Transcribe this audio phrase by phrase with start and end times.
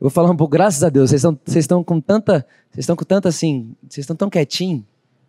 [0.00, 1.22] Eu vou falar um pouco, graças a Deus, vocês
[1.56, 4.82] estão, com tanta, vocês estão com tanta assim, vocês estão tão quietinhos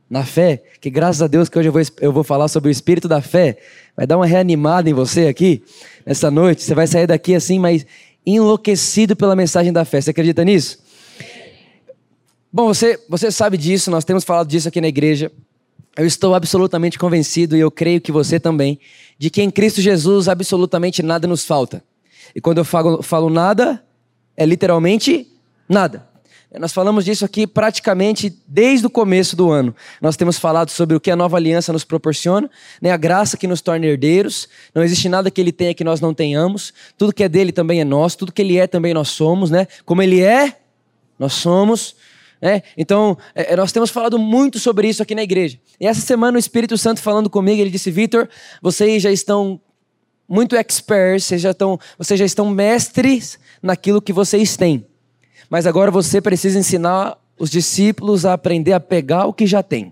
[0.10, 2.72] na fé, que graças a Deus que hoje eu vou, eu vou falar sobre o
[2.72, 3.58] espírito da fé.
[3.98, 5.62] Vai dar uma reanimada em você aqui,
[6.06, 6.64] nessa noite.
[6.64, 7.86] Você vai sair daqui assim, mas
[8.26, 10.00] enlouquecido pela mensagem da fé.
[10.00, 10.80] Você acredita nisso?
[12.52, 15.30] Bom, você, você sabe disso, nós temos falado disso aqui na igreja.
[15.98, 18.80] Eu estou absolutamente convencido, e eu creio que você também,
[19.20, 21.84] de que em Cristo Jesus absolutamente nada nos falta.
[22.34, 23.84] E quando eu falo, falo nada,
[24.36, 25.28] é literalmente
[25.68, 26.12] nada.
[26.60, 29.74] Nós falamos disso aqui praticamente desde o começo do ano.
[30.02, 32.50] Nós temos falado sobre o que a nova aliança nos proporciona,
[32.82, 32.92] né?
[32.92, 34.50] a graça que nos torna herdeiros.
[34.76, 36.74] Não existe nada que ele tenha que nós não tenhamos.
[36.98, 38.18] Tudo que é dele também é nosso.
[38.18, 39.50] Tudo que ele é também nós somos.
[39.50, 39.66] Né?
[39.86, 40.58] Como ele é,
[41.18, 41.96] nós somos.
[42.42, 42.64] Né?
[42.76, 45.58] Então, é, nós temos falado muito sobre isso aqui na igreja.
[45.80, 48.28] E essa semana o Espírito Santo falando comigo, ele disse: Vitor,
[48.62, 49.62] vocês já estão
[50.32, 54.86] muito experts, vocês já estão, vocês já estão mestres naquilo que vocês têm.
[55.50, 59.92] Mas agora você precisa ensinar os discípulos a aprender a pegar o que já tem.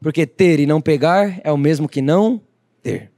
[0.00, 2.40] Porque ter e não pegar é o mesmo que não
[2.82, 3.10] ter.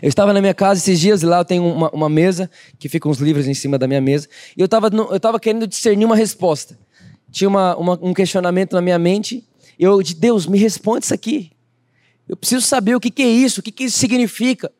[0.00, 2.88] Eu estava na minha casa esses dias e lá eu tenho uma, uma mesa que
[2.88, 4.28] fica uns livros em cima da minha mesa.
[4.56, 6.78] E eu estava eu estava querendo discernir uma resposta.
[7.30, 9.46] Tinha uma, uma, um questionamento na minha mente.
[9.78, 11.50] E eu de Deus, me responde isso aqui.
[12.30, 14.70] Eu preciso saber o que, que é isso, o que, que isso significa.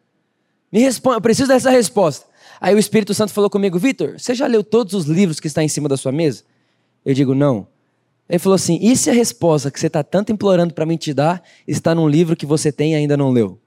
[0.70, 2.24] Me responde, eu preciso dessa resposta.
[2.60, 5.60] Aí o Espírito Santo falou comigo, Vitor, você já leu todos os livros que estão
[5.60, 6.44] em cima da sua mesa?
[7.04, 7.66] Eu digo, não.
[8.28, 11.12] Ele falou assim: e se a resposta que você está tanto implorando para mim te
[11.12, 13.60] dar está num livro que você tem e ainda não leu?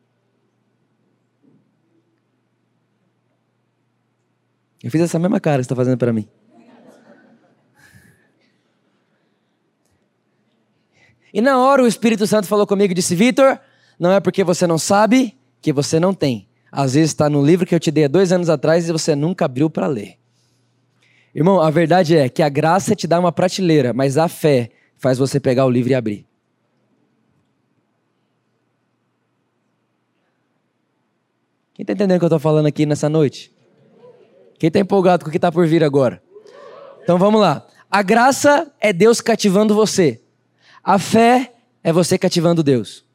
[4.82, 6.26] Eu fiz essa mesma cara que você está fazendo para mim.
[11.34, 13.60] E na hora o Espírito Santo falou comigo e disse: Vitor,
[14.03, 16.46] não é porque você não sabe que você não tem.
[16.69, 19.16] Às vezes está no livro que eu te dei há dois anos atrás e você
[19.16, 20.18] nunca abriu para ler.
[21.34, 25.18] Irmão, a verdade é que a graça te dá uma prateleira, mas a fé faz
[25.18, 26.28] você pegar o livro e abrir.
[31.74, 33.56] Quem está entendendo o que eu estou falando aqui nessa noite?
[34.59, 36.22] Quem está empolgado com o que está por vir agora?
[37.02, 37.66] Então vamos lá.
[37.90, 40.22] A graça é Deus cativando você.
[40.84, 43.06] A fé é você cativando Deus.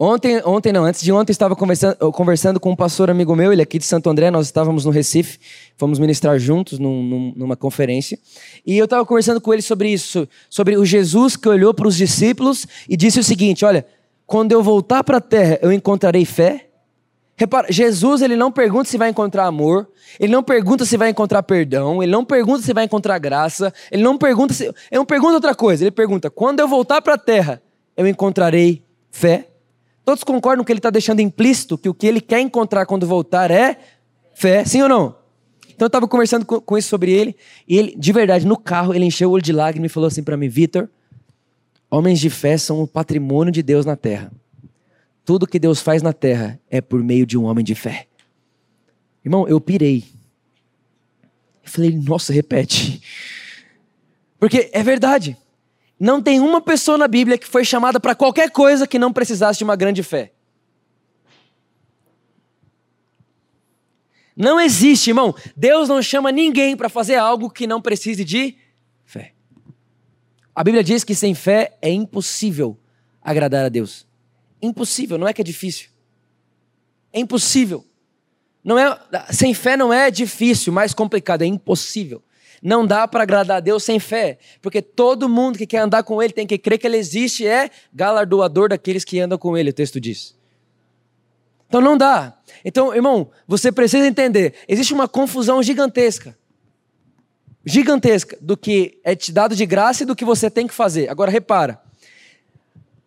[0.00, 3.60] Ontem, ontem não, antes de ontem, estava conversando, conversando com um pastor amigo meu, ele
[3.60, 5.40] é aqui de Santo André, nós estávamos no Recife,
[5.76, 8.16] fomos ministrar juntos num, numa conferência.
[8.64, 11.96] E eu estava conversando com ele sobre isso, sobre o Jesus que olhou para os
[11.96, 13.84] discípulos e disse o seguinte: Olha,
[14.24, 16.68] quando eu voltar para a terra, eu encontrarei fé.
[17.36, 19.88] Repara, Jesus ele não pergunta se vai encontrar amor,
[20.20, 24.02] ele não pergunta se vai encontrar perdão, ele não pergunta se vai encontrar graça, ele
[24.04, 24.64] não pergunta se.
[24.64, 27.60] Ele não pergunta outra coisa, ele pergunta: quando eu voltar para a terra,
[27.96, 29.48] eu encontrarei fé.
[30.08, 33.50] Todos concordam que ele está deixando implícito que o que ele quer encontrar quando voltar
[33.50, 33.78] é
[34.34, 35.14] fé, sim ou não?
[35.68, 37.36] Então eu estava conversando com, com, isso sobre ele,
[37.68, 40.22] e ele, de verdade, no carro, ele encheu o olho de lágrimas e falou assim
[40.22, 40.88] para mim: Vitor,
[41.90, 44.32] homens de fé são o patrimônio de Deus na terra.
[45.26, 48.06] Tudo que Deus faz na terra é por meio de um homem de fé.
[49.22, 50.04] Irmão, eu pirei.
[51.62, 53.02] Eu falei, nossa, repete.
[54.40, 55.36] Porque é verdade.
[55.98, 59.58] Não tem uma pessoa na Bíblia que foi chamada para qualquer coisa que não precisasse
[59.58, 60.32] de uma grande fé.
[64.36, 65.34] Não existe, irmão.
[65.56, 68.56] Deus não chama ninguém para fazer algo que não precise de
[69.04, 69.32] fé.
[70.54, 72.78] A Bíblia diz que sem fé é impossível
[73.20, 74.06] agradar a Deus.
[74.62, 75.88] Impossível, não é que é difícil.
[77.12, 77.84] É impossível.
[78.62, 79.00] Não é,
[79.32, 82.22] sem fé não é difícil, mais complicado, é impossível.
[82.62, 86.22] Não dá para agradar a Deus sem fé, porque todo mundo que quer andar com
[86.22, 89.70] Ele tem que crer que Ele existe e é galardoador daqueles que andam com Ele,
[89.70, 90.36] o texto diz.
[91.68, 92.38] Então não dá.
[92.64, 96.36] Então, irmão, você precisa entender: existe uma confusão gigantesca
[97.68, 101.10] gigantesca do que é te dado de graça e do que você tem que fazer.
[101.10, 101.80] Agora repara.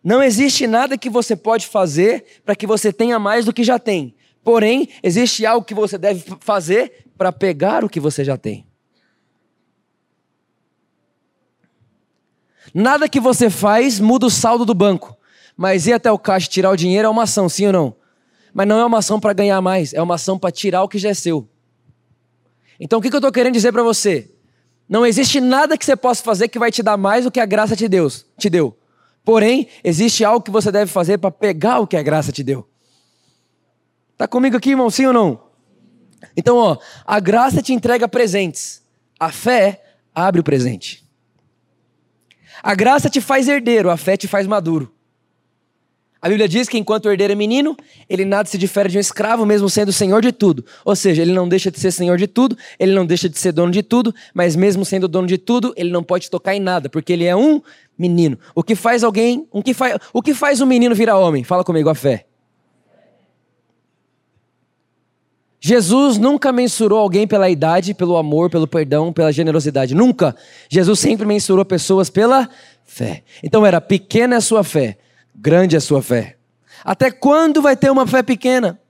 [0.02, 3.78] Não existe nada que você pode fazer para que você tenha mais do que já
[3.78, 4.14] tem.
[4.42, 8.66] Porém, existe algo que você deve fazer para pegar o que você já tem.
[12.74, 15.16] Nada que você faz muda o saldo do banco,
[15.56, 17.96] Mas ir até o caixa tirar o dinheiro é uma ação, sim ou não?
[18.54, 20.98] Mas não é uma ação para ganhar mais, é uma ação para tirar o que
[20.98, 21.46] já é seu.
[22.80, 24.30] Então o que eu estou querendo dizer para você?
[24.88, 27.46] Não existe nada que você possa fazer que vai te dar mais do que a
[27.46, 28.76] graça de Deus te deu.
[29.24, 32.68] Porém, existe algo que você deve fazer para pegar o que a graça te deu.
[34.16, 34.90] Tá comigo aqui, irmão?
[34.90, 35.40] Sim ou não?
[36.36, 36.76] Então, ó,
[37.06, 38.82] a graça te entrega presentes.
[39.18, 39.82] A fé
[40.14, 41.01] abre o presente.
[42.62, 44.92] A graça te faz herdeiro, a fé te faz maduro.
[46.20, 47.76] A Bíblia diz que enquanto o herdeiro é menino,
[48.08, 50.64] ele nada se difere de um escravo, mesmo sendo senhor de tudo.
[50.84, 53.50] Ou seja, ele não deixa de ser senhor de tudo, ele não deixa de ser
[53.50, 56.88] dono de tudo, mas mesmo sendo dono de tudo, ele não pode tocar em nada,
[56.88, 57.60] porque ele é um
[57.98, 58.38] menino.
[58.54, 61.42] O que faz alguém, o que faz, o que faz um menino virar homem?
[61.42, 62.26] Fala comigo, a fé.
[65.64, 69.94] Jesus nunca mensurou alguém pela idade, pelo amor, pelo perdão, pela generosidade.
[69.94, 70.34] Nunca.
[70.68, 72.50] Jesus sempre mensurou pessoas pela
[72.84, 73.22] fé.
[73.44, 74.98] Então era pequena a sua fé,
[75.32, 76.36] grande a sua fé.
[76.84, 78.80] Até quando vai ter uma fé pequena?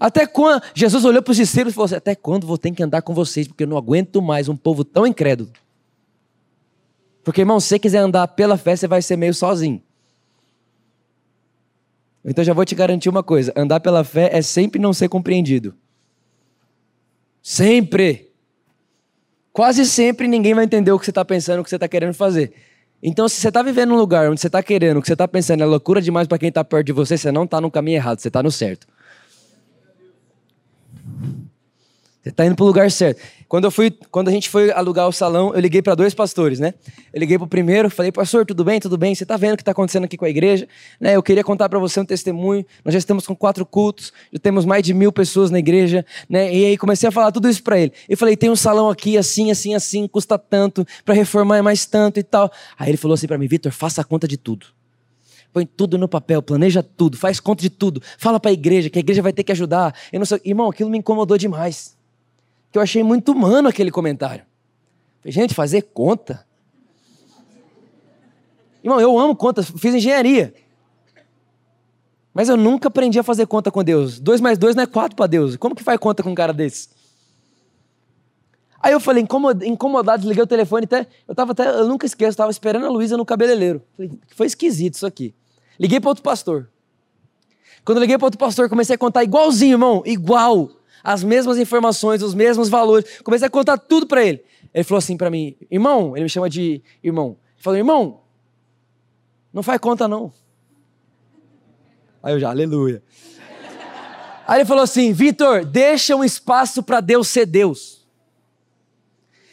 [0.00, 0.62] Até quando?
[0.74, 3.12] Jesus olhou para os discípulos e falou assim: Até quando vou ter que andar com
[3.12, 3.46] vocês?
[3.46, 5.50] Porque eu não aguento mais um povo tão incrédulo.
[7.22, 9.82] Porque, irmão, se você quiser andar pela fé, você vai ser meio sozinho.
[12.24, 15.81] Então já vou te garantir uma coisa: andar pela fé é sempre não ser compreendido.
[17.42, 18.30] Sempre.
[19.52, 22.14] Quase sempre ninguém vai entender o que você está pensando, o que você está querendo
[22.14, 22.52] fazer.
[23.02, 25.26] Então, se você está vivendo num lugar onde você está querendo, o que você está
[25.26, 27.96] pensando é loucura demais para quem está perto de você, você não está no caminho
[27.96, 28.86] errado, você está no certo.
[32.22, 33.20] Você está indo para o lugar certo.
[33.48, 36.60] Quando, eu fui, quando a gente foi alugar o salão, eu liguei para dois pastores,
[36.60, 36.72] né?
[37.12, 38.78] Eu liguei para o primeiro, falei, pastor, tudo bem?
[38.78, 39.12] Tudo bem?
[39.12, 40.68] Você está vendo o que está acontecendo aqui com a igreja?
[41.00, 41.16] Né?
[41.16, 42.64] Eu queria contar para você um testemunho.
[42.84, 46.54] Nós já estamos com quatro cultos, já temos mais de mil pessoas na igreja, né?
[46.54, 47.92] E aí comecei a falar tudo isso para ele.
[48.08, 51.86] Eu falei, tem um salão aqui, assim, assim, assim, custa tanto, para reformar é mais
[51.86, 52.52] tanto e tal.
[52.78, 54.66] Aí ele falou assim para mim, Vitor, faça a conta de tudo
[55.52, 58.98] põe tudo no papel, planeja tudo, faz conta de tudo, fala para a igreja que
[58.98, 59.94] a igreja vai ter que ajudar.
[60.10, 61.94] Eu não sei, irmão, aquilo me incomodou demais
[62.72, 64.44] que eu achei muito humano aquele comentário.
[65.20, 66.44] Falei, gente, fazer conta?
[68.82, 70.54] Irmão, eu amo contas, fiz engenharia.
[72.32, 74.18] Mas eu nunca aprendi a fazer conta com Deus.
[74.18, 75.54] Dois mais dois não é quatro para Deus.
[75.56, 76.88] Como que faz conta com um cara desse?
[78.80, 79.22] Aí eu falei,
[79.64, 81.06] incomodado, desliguei o telefone até.
[81.28, 83.82] Eu tava até, eu nunca esqueço, estava esperando a Luísa no cabeleireiro.
[83.96, 85.34] Falei, foi esquisito isso aqui.
[85.78, 86.68] Liguei para outro pastor.
[87.84, 90.70] Quando eu liguei para outro pastor, comecei a contar igualzinho, irmão, igual
[91.02, 93.20] as mesmas informações, os mesmos valores.
[93.22, 94.42] Comecei a contar tudo para ele.
[94.72, 97.36] Ele falou assim para mim, irmão, ele me chama de irmão.
[97.54, 98.20] Ele falou, irmão,
[99.52, 100.32] não faz conta não.
[102.22, 103.02] Aí eu já, aleluia.
[104.46, 108.01] Aí ele falou assim, Vitor, deixa um espaço para Deus ser Deus.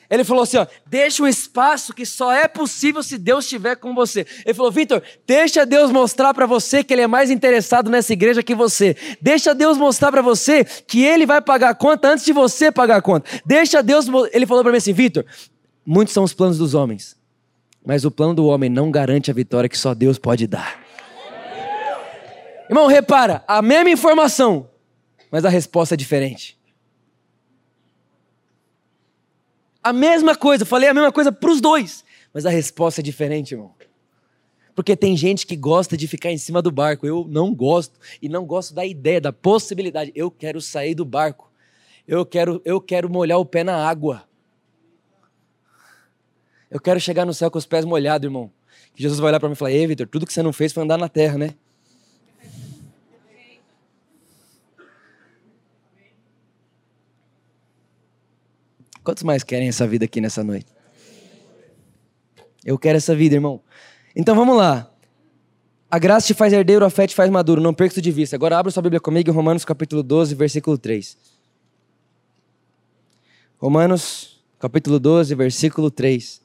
[0.10, 3.94] Ele falou assim: ó, deixa um espaço que só é possível se Deus estiver com
[3.94, 4.26] você.
[4.44, 8.42] Ele falou: Vitor, deixa Deus mostrar para você que Ele é mais interessado nessa igreja
[8.42, 8.96] que você.
[9.22, 12.98] Deixa Deus mostrar para você que Ele vai pagar a conta antes de você pagar
[12.98, 13.30] a conta.
[13.46, 14.08] Deixa Deus.
[14.34, 15.24] Ele falou para mim assim: Vitor,
[15.86, 17.16] muitos são os planos dos homens,
[17.86, 20.80] mas o plano do homem não garante a vitória que só Deus pode dar.
[22.68, 24.70] Irmão, repara, a mesma informação,
[25.32, 26.59] mas a resposta é diferente.
[29.84, 32.04] A mesma coisa, falei a mesma coisa para os dois,
[32.34, 33.74] mas a resposta é diferente, irmão.
[34.76, 37.06] Porque tem gente que gosta de ficar em cima do barco.
[37.06, 40.12] Eu não gosto e não gosto da ideia, da possibilidade.
[40.16, 41.52] Eu quero sair do barco.
[42.08, 44.24] Eu quero, eu quero molhar o pé na água.
[46.72, 48.50] Eu quero chegar no céu com os pés molhados, irmão.
[48.96, 50.72] Que Jesus vai olhar para mim e falar: "Ei, Vitor, tudo que você não fez
[50.72, 51.56] foi andar na terra, né?"
[59.10, 60.68] Quantos mais querem essa vida aqui nessa noite?
[62.64, 63.60] Eu quero essa vida, irmão.
[64.16, 64.88] Então vamos lá.
[65.90, 67.60] A graça te faz herdeiro, a fé te faz maduro.
[67.60, 68.36] Não perca isso de vista.
[68.36, 71.18] Agora abra sua Bíblia comigo em Romanos capítulo 12, versículo 3.
[73.58, 76.44] Romanos capítulo 12, versículo 3.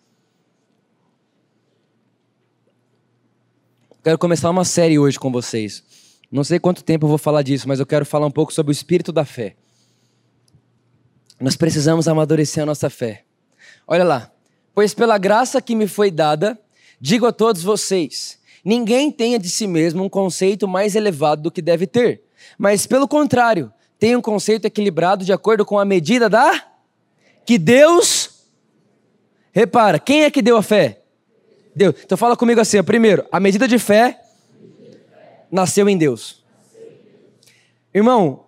[4.02, 5.84] Quero começar uma série hoje com vocês.
[6.32, 8.70] Não sei quanto tempo eu vou falar disso, mas eu quero falar um pouco sobre
[8.70, 9.54] o espírito da fé.
[11.44, 13.22] Nós precisamos amadurecer a nossa fé.
[13.86, 14.30] Olha lá.
[14.74, 16.58] Pois pela graça que me foi dada,
[16.98, 21.60] digo a todos vocês: ninguém tenha de si mesmo um conceito mais elevado do que
[21.60, 22.22] deve ter,
[22.56, 26.64] mas pelo contrário, tenha um conceito equilibrado de acordo com a medida da
[27.44, 28.30] que Deus
[29.52, 31.02] Repara, quem é que deu a fé?
[31.76, 31.94] Deus.
[32.02, 34.18] Então fala comigo assim, primeiro, a medida de fé
[35.52, 36.42] nasceu em Deus.
[37.92, 38.43] Irmão,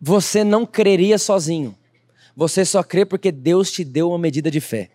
[0.00, 1.76] você não creria sozinho.
[2.36, 4.90] Você só crê porque Deus te deu uma medida de fé.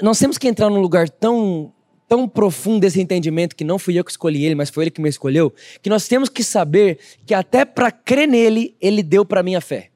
[0.00, 1.72] Nós temos que entrar num lugar tão,
[2.08, 5.00] tão profundo esse entendimento que não fui eu que escolhi ele, mas foi ele que
[5.00, 9.42] me escolheu, que nós temos que saber que até para crer nele, ele deu para
[9.42, 9.90] mim a fé.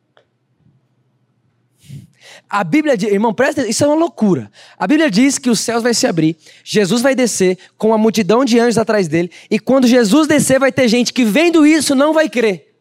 [2.49, 4.51] A Bíblia diz, irmão, presta isso é uma loucura.
[4.79, 8.45] A Bíblia diz que os céus vai se abrir, Jesus vai descer com uma multidão
[8.45, 12.13] de anjos atrás dele, e quando Jesus descer, vai ter gente que vendo isso não
[12.13, 12.76] vai crer.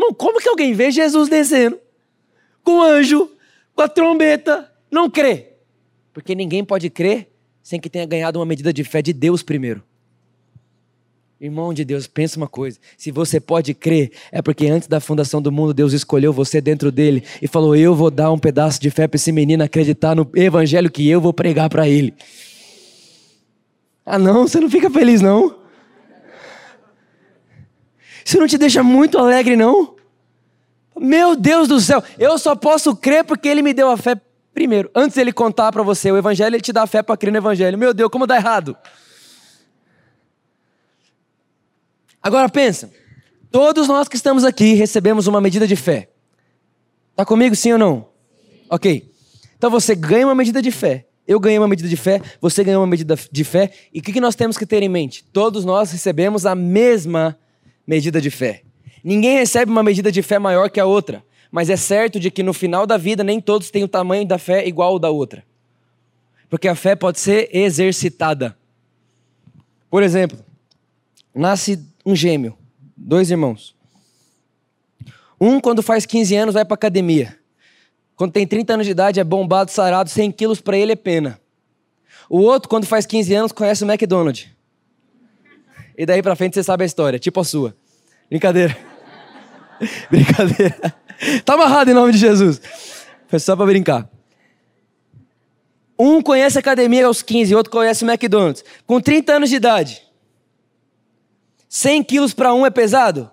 [0.00, 1.78] Irmão, como que alguém vê Jesus descendo
[2.64, 3.30] com anjo,
[3.74, 5.48] com a trombeta, não crê?
[6.14, 7.28] Porque ninguém pode crer
[7.62, 9.82] sem que tenha ganhado uma medida de fé de Deus primeiro.
[11.38, 15.40] Irmão de Deus, pensa uma coisa: se você pode crer, é porque antes da fundação
[15.42, 18.90] do mundo, Deus escolheu você dentro dele e falou: Eu vou dar um pedaço de
[18.90, 22.14] fé para esse menino acreditar no evangelho que eu vou pregar para ele.
[24.04, 25.59] Ah, não, você não fica feliz, não?
[28.24, 29.94] Isso não te deixa muito alegre, não?
[30.98, 34.20] Meu Deus do céu, eu só posso crer porque ele me deu a fé
[34.52, 34.90] primeiro.
[34.94, 37.38] Antes ele contar para você o evangelho, ele te dá a fé para crer no
[37.38, 37.78] evangelho.
[37.78, 38.76] Meu Deus, como dá errado?
[42.22, 42.90] Agora pensa,
[43.50, 46.10] todos nós que estamos aqui recebemos uma medida de fé.
[47.16, 48.08] Tá comigo, sim ou não?
[48.68, 49.10] Ok.
[49.56, 51.06] Então você ganha uma medida de fé.
[51.26, 53.72] Eu ganhei uma medida de fé, você ganhou uma medida de fé.
[53.94, 55.24] E o que, que nós temos que ter em mente?
[55.32, 57.49] Todos nós recebemos a mesma medida
[57.98, 58.62] de fé.
[59.02, 61.24] Ninguém recebe uma medida de fé maior que a outra.
[61.50, 64.38] Mas é certo de que no final da vida nem todos têm o tamanho da
[64.38, 65.44] fé igual ao da outra.
[66.48, 68.56] Porque a fé pode ser exercitada.
[69.90, 70.38] Por exemplo,
[71.34, 72.56] nasce um gêmeo,
[72.96, 73.74] dois irmãos.
[75.40, 77.36] Um, quando faz 15 anos, vai para academia.
[78.14, 81.40] Quando tem 30 anos de idade, é bombado, sarado, 100 quilos para ele é pena.
[82.28, 84.48] O outro, quando faz 15 anos, conhece o McDonald's.
[85.96, 87.74] E daí para frente você sabe a história, tipo a sua.
[88.30, 88.78] Brincadeira.
[90.08, 90.94] Brincadeira.
[91.44, 92.60] Tá amarrado em nome de Jesus.
[93.26, 94.08] Foi só para brincar.
[95.98, 98.64] Um conhece a academia aos 15, outro conhece o McDonald's.
[98.86, 100.02] Com 30 anos de idade.
[101.68, 103.30] 100 quilos para um é pesado?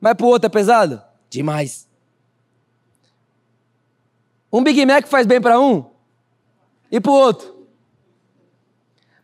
[0.00, 1.02] Mas para o outro é pesado?
[1.30, 1.88] Demais.
[4.52, 5.90] Um Big Mac faz bem para um
[6.90, 7.66] e para o outro.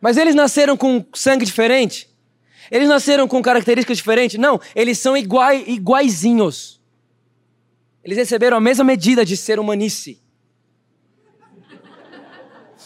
[0.01, 2.09] Mas eles nasceram com sangue diferente?
[2.71, 4.39] Eles nasceram com características diferentes?
[4.39, 6.81] Não, eles são iguai, iguaizinhos.
[8.03, 10.21] Eles receberam a mesma medida de ser humanice.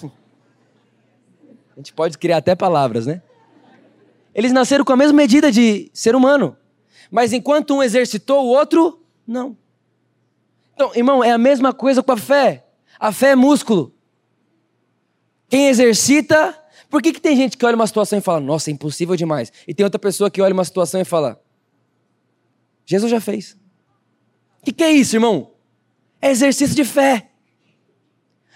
[0.03, 3.21] A gente pode criar até palavras, né?
[4.33, 6.55] Eles nasceram com a mesma medida de ser humano.
[7.11, 9.57] Mas enquanto um exercitou, o outro não.
[10.73, 12.65] Então, irmão, é a mesma coisa com a fé.
[12.99, 13.93] A fé é músculo.
[15.49, 16.57] Quem exercita.
[16.89, 19.51] Por que, que tem gente que olha uma situação e fala, nossa, é impossível demais?
[19.67, 21.39] E tem outra pessoa que olha uma situação e fala,
[22.85, 23.55] Jesus já fez.
[24.61, 25.51] O que, que é isso, irmão?
[26.21, 27.29] É exercício de fé.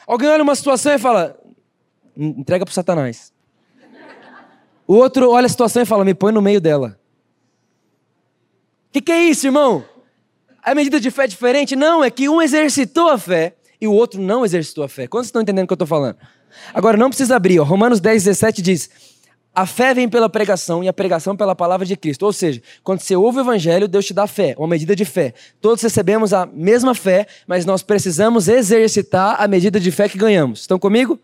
[0.07, 1.39] Alguém olha uma situação e fala,
[2.17, 3.31] entrega para Satanás.
[4.87, 6.99] O outro olha a situação e fala: me põe no meio dela.
[8.89, 9.85] O que, que é isso, irmão?
[10.61, 11.75] A medida de fé é diferente?
[11.75, 15.07] Não, é que um exercitou a fé e o outro não exercitou a fé.
[15.07, 16.17] Quantos estão entendendo o que eu estou falando?
[16.73, 17.59] Agora, não precisa abrir.
[17.59, 17.63] Ó.
[17.63, 18.89] Romanos 10, 17 diz:
[19.53, 22.23] A fé vem pela pregação e a pregação pela palavra de Cristo.
[22.23, 25.33] Ou seja, quando você ouve o evangelho, Deus te dá fé, uma medida de fé.
[25.61, 30.61] Todos recebemos a mesma fé, mas nós precisamos exercitar a medida de fé que ganhamos.
[30.61, 31.19] Estão comigo?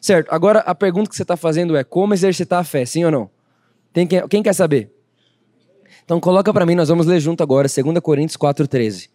[0.00, 3.10] Certo, agora a pergunta que você está fazendo é como exercitar a fé, sim ou
[3.10, 3.30] não?
[3.92, 4.90] Tem quem, quem quer saber?
[6.04, 9.10] Então coloca para mim, nós vamos ler junto agora, 2 Coríntios 4,13.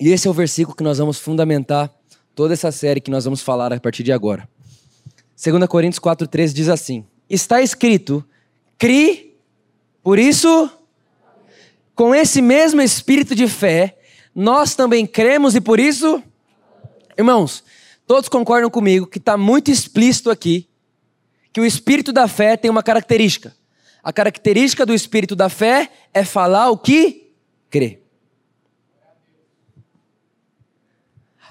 [0.00, 1.90] E esse é o versículo que nós vamos fundamentar
[2.34, 4.48] toda essa série que nós vamos falar a partir de agora.
[5.42, 8.24] 2 Coríntios 4,13 diz assim: Está escrito,
[8.78, 9.34] crie,
[10.02, 10.70] por isso,
[11.94, 13.98] com esse mesmo espírito de fé,
[14.34, 16.22] nós também cremos e por isso
[17.18, 17.64] Irmãos,
[18.06, 20.68] todos concordam comigo que está muito explícito aqui
[21.50, 23.56] que o espírito da fé tem uma característica.
[24.02, 27.32] A característica do espírito da fé é falar o que
[27.70, 28.02] crê.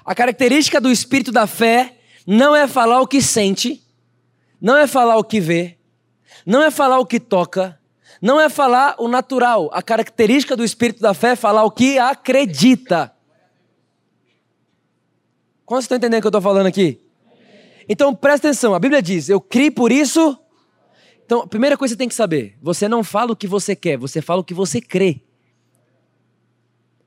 [0.06, 3.84] A característica do espírito da fé não é falar o que sente,
[4.60, 5.76] não é falar o que vê,
[6.46, 7.76] não é falar o que toca,
[8.22, 9.68] não é falar o natural.
[9.72, 13.12] A característica do espírito da fé é falar o que acredita.
[15.64, 17.00] Quantos estão entendendo o que eu estou falando aqui?
[17.88, 20.38] Então presta atenção, a Bíblia diz: Eu criei por isso.
[21.24, 23.74] Então, a primeira coisa que você tem que saber: você não fala o que você
[23.74, 25.20] quer, você fala o que você crê.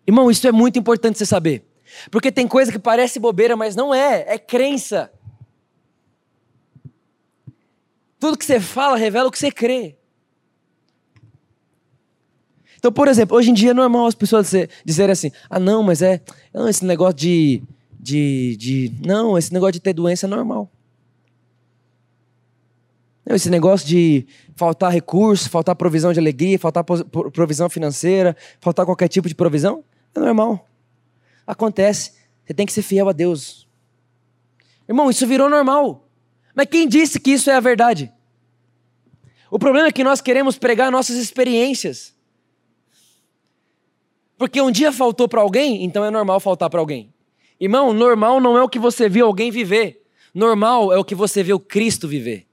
[0.06, 1.69] Irmão, isso é muito importante você saber.
[2.12, 5.12] Porque tem coisa que parece bobeira, mas não é, é crença.
[8.20, 9.96] Tudo que você fala revela o que você crê.
[12.78, 14.52] Então, por exemplo, hoje em dia é normal as pessoas
[14.86, 16.22] dizerem assim: ah, não, mas é
[16.68, 17.64] esse negócio de
[18.00, 18.94] de, de.
[19.06, 20.72] Não, esse negócio de ter doença é normal.
[23.26, 24.26] Não, esse negócio de
[24.56, 29.84] faltar recurso, faltar provisão de alegria, faltar provisão financeira, faltar qualquer tipo de provisão,
[30.16, 30.66] é normal.
[31.50, 32.14] Acontece.
[32.46, 33.68] Você tem que ser fiel a Deus.
[34.88, 36.08] Irmão, isso virou normal.
[36.54, 38.14] Mas quem disse que isso é a verdade?
[39.50, 42.16] O problema é que nós queremos pregar nossas experiências.
[44.38, 47.12] Porque um dia faltou para alguém, então é normal faltar para alguém.
[47.60, 50.06] Irmão, normal não é o que você viu alguém viver.
[50.32, 52.48] Normal é o que você viu Cristo viver.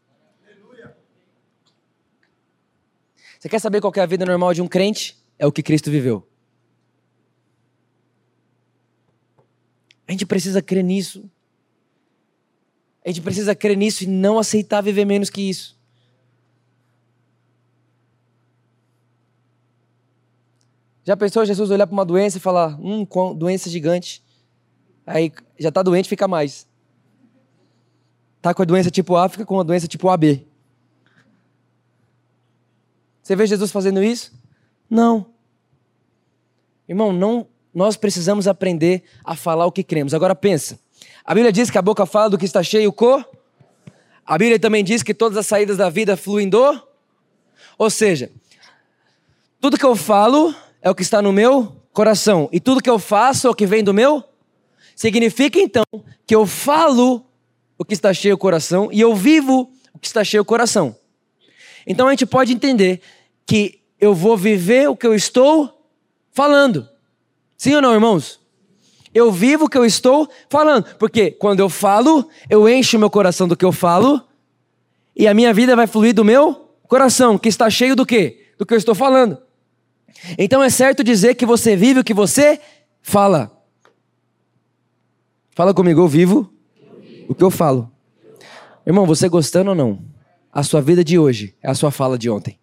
[3.38, 5.22] Você quer saber qual é a vida normal de um crente?
[5.38, 6.26] É o que Cristo viveu.
[10.06, 11.28] A gente precisa crer nisso.
[13.04, 15.76] A gente precisa crer nisso e não aceitar viver menos que isso.
[21.04, 24.24] Já pensou Jesus olhar para uma doença e falar: Hum, doença gigante.
[25.06, 26.66] Aí já está doente, fica mais.
[28.42, 30.46] Tá com a doença tipo A, fica com a doença tipo AB.
[33.22, 34.32] Você vê Jesus fazendo isso?
[34.90, 35.26] Não.
[36.88, 40.14] Irmão, não, nós precisamos aprender a falar o que cremos.
[40.14, 40.80] Agora pensa.
[41.22, 43.22] A Bíblia diz que a boca fala do que está cheio o cor.
[44.24, 46.82] A Bíblia também diz que todas as saídas da vida fluem do.
[47.76, 48.32] Ou seja,
[49.60, 52.48] tudo que eu falo é o que está no meu coração.
[52.50, 54.24] E tudo que eu faço é o que vem do meu.
[54.94, 55.84] Significa então
[56.26, 57.26] que eu falo
[57.76, 60.96] o que está cheio o coração e eu vivo o que está cheio o coração.
[61.86, 63.02] Então a gente pode entender
[63.44, 65.86] que eu vou viver o que eu estou
[66.32, 66.95] falando.
[67.56, 68.40] Sim ou não, irmãos?
[69.14, 70.84] Eu vivo o que eu estou falando.
[70.98, 74.22] Porque quando eu falo, eu encho o meu coração do que eu falo
[75.14, 78.52] e a minha vida vai fluir do meu coração, que está cheio do quê?
[78.58, 79.38] Do que eu estou falando.
[80.38, 82.60] Então é certo dizer que você vive o que você
[83.00, 83.50] fala.
[85.54, 86.52] Fala comigo, eu vivo
[87.28, 87.90] o que eu falo.
[88.86, 89.98] Irmão, você gostando ou não?
[90.52, 92.58] A sua vida de hoje é a sua fala de ontem.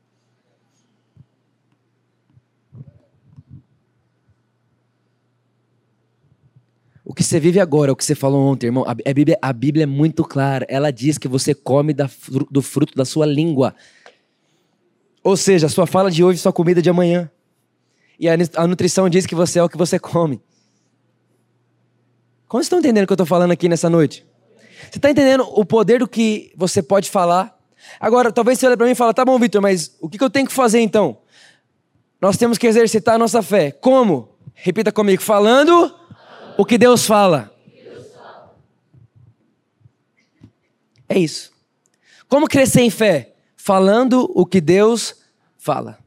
[7.14, 8.84] O que você vive agora o que você falou ontem, irmão.
[8.88, 10.66] A Bíblia, a Bíblia é muito clara.
[10.68, 12.10] Ela diz que você come da,
[12.50, 13.76] do fruto da sua língua.
[15.24, 17.30] Ou seja, a sua fala de hoje sua comida de amanhã.
[18.20, 20.42] E a, a nutrição diz que você é o que você come.
[22.48, 24.26] Como vocês estão entendendo o que eu estou falando aqui nessa noite?
[24.90, 27.56] Você está entendendo o poder do que você pode falar?
[28.00, 30.24] Agora, talvez você olhe para mim e fale, tá bom, Vitor, mas o que, que
[30.24, 31.20] eu tenho que fazer então?
[32.20, 33.70] Nós temos que exercitar a nossa fé.
[33.70, 34.30] Como?
[34.56, 35.94] Repita comigo, falando
[36.58, 37.54] o que Deus fala.
[41.08, 41.52] É isso.
[42.28, 43.36] Como crescer em fé?
[43.56, 45.16] Falando o que Deus
[45.58, 46.00] fala.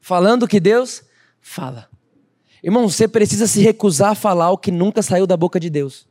[0.00, 1.02] Falando o que Deus
[1.40, 1.88] fala.
[2.62, 6.06] Irmão, você precisa se recusar a falar o que nunca saiu da boca de Deus.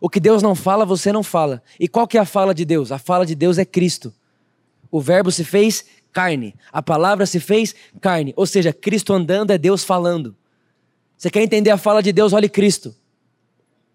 [0.00, 1.62] O que Deus não fala, você não fala.
[1.78, 2.90] E qual que é a fala de Deus?
[2.90, 4.12] A fala de Deus é Cristo.
[4.90, 6.54] O verbo se fez carne.
[6.70, 8.32] A palavra se fez carne.
[8.36, 10.36] Ou seja, Cristo andando é Deus falando.
[11.16, 12.32] Você quer entender a fala de Deus?
[12.32, 12.94] Olhe Cristo.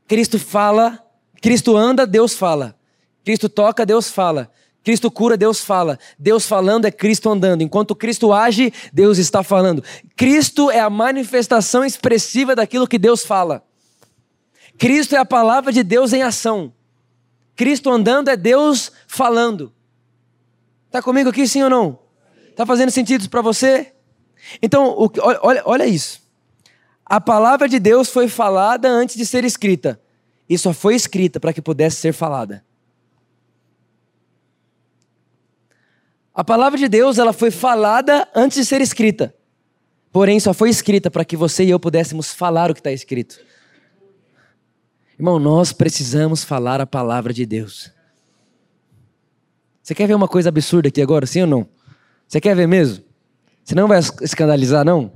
[0.07, 1.05] Cristo fala,
[1.41, 2.75] Cristo anda, Deus fala.
[3.23, 4.49] Cristo toca, Deus fala.
[4.83, 5.99] Cristo cura, Deus fala.
[6.17, 7.61] Deus falando é Cristo andando.
[7.61, 9.83] Enquanto Cristo age, Deus está falando.
[10.15, 13.65] Cristo é a manifestação expressiva daquilo que Deus fala.
[14.77, 16.73] Cristo é a palavra de Deus em ação.
[17.53, 19.73] Cristo andando é Deus falando.
[20.85, 22.06] Está comigo aqui, sim ou não?
[22.57, 23.93] Está fazendo sentido para você?
[24.63, 25.11] Então, o,
[25.43, 26.23] olha, olha isso.
[27.05, 30.01] A palavra de Deus foi falada antes de ser escrita.
[30.49, 32.65] E só foi escrita para que pudesse ser falada.
[36.33, 39.35] A palavra de Deus, ela foi falada antes de ser escrita.
[40.11, 43.39] Porém, só foi escrita para que você e eu pudéssemos falar o que está escrito.
[45.13, 47.91] Irmão, nós precisamos falar a palavra de Deus.
[49.83, 51.76] Você quer ver uma coisa absurda aqui agora, sim ou não?
[52.27, 53.03] Você quer ver mesmo?
[53.63, 55.11] Você não vai escandalizar, não?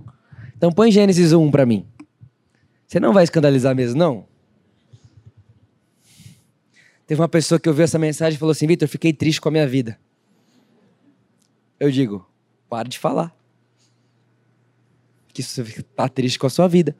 [0.55, 1.85] Então põe Gênesis 1 para mim.
[2.87, 4.27] Você não vai escandalizar mesmo, não?
[7.07, 9.51] Teve uma pessoa que ouviu essa mensagem e falou assim: Vitor, fiquei triste com a
[9.51, 9.99] minha vida.
[11.79, 12.25] Eu digo:
[12.69, 13.35] para de falar.
[15.33, 16.95] Que você está triste com a sua vida.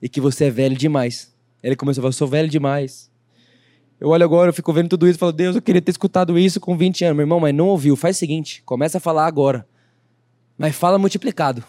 [0.00, 1.32] E que você é velho demais.
[1.62, 3.11] Ele começou a falar, sou velho demais.
[4.02, 6.36] Eu olho agora, eu fico vendo tudo isso e falo, Deus, eu queria ter escutado
[6.36, 7.16] isso com 20 anos.
[7.16, 7.94] Meu irmão, mas não ouviu.
[7.94, 9.64] Faz o seguinte, começa a falar agora.
[10.58, 11.62] Mas fala multiplicado.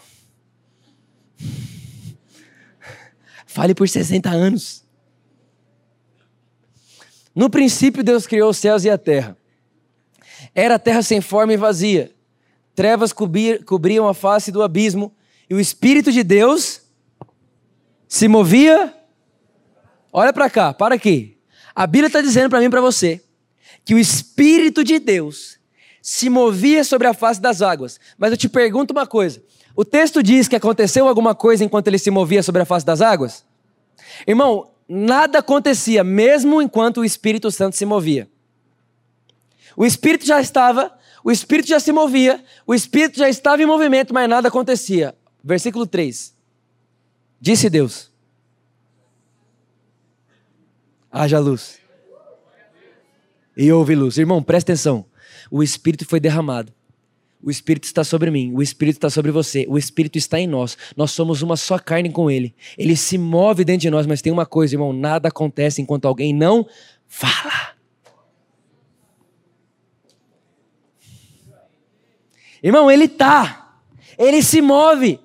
[3.46, 4.84] Fale por 60 anos.
[7.32, 9.36] No princípio, Deus criou os céus e a terra.
[10.52, 12.12] Era a terra sem forma e vazia.
[12.74, 15.14] Trevas cobriam a face do abismo.
[15.48, 16.82] E o Espírito de Deus
[18.08, 18.92] se movia.
[20.12, 21.33] Olha para cá, para aqui.
[21.74, 23.22] A Bíblia está dizendo para mim e para você
[23.84, 25.58] que o Espírito de Deus
[26.00, 27.98] se movia sobre a face das águas.
[28.16, 29.42] Mas eu te pergunto uma coisa:
[29.74, 33.00] o texto diz que aconteceu alguma coisa enquanto ele se movia sobre a face das
[33.00, 33.44] águas?
[34.26, 38.28] Irmão, nada acontecia, mesmo enquanto o Espírito Santo se movia.
[39.76, 44.14] O Espírito já estava, o Espírito já se movia, o Espírito já estava em movimento,
[44.14, 45.14] mas nada acontecia.
[45.42, 46.32] Versículo 3.
[47.40, 48.13] Disse Deus:
[51.14, 51.78] haja luz.
[53.56, 54.18] E houve luz.
[54.18, 55.06] Irmão, presta atenção.
[55.48, 56.72] O Espírito foi derramado.
[57.40, 60.78] O Espírito está sobre mim, o Espírito está sobre você, o Espírito está em nós.
[60.96, 62.54] Nós somos uma só carne com Ele.
[62.78, 66.32] Ele se move dentro de nós, mas tem uma coisa, irmão: nada acontece enquanto alguém
[66.32, 66.66] não
[67.06, 67.74] fala.
[72.62, 73.78] Irmão, Ele está,
[74.18, 75.20] Ele se move,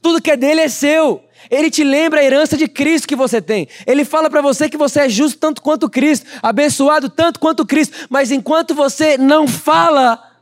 [0.00, 1.22] tudo que é dele é seu.
[1.52, 3.68] Ele te lembra a herança de Cristo que você tem.
[3.86, 8.06] Ele fala para você que você é justo tanto quanto Cristo, abençoado tanto quanto Cristo,
[8.08, 10.32] mas enquanto você não fala,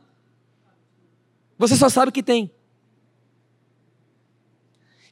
[1.57, 2.49] você só sabe o que tem.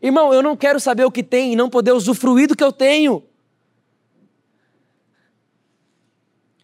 [0.01, 2.71] Irmão, eu não quero saber o que tem e não poder usufruir do que eu
[2.71, 3.21] tenho.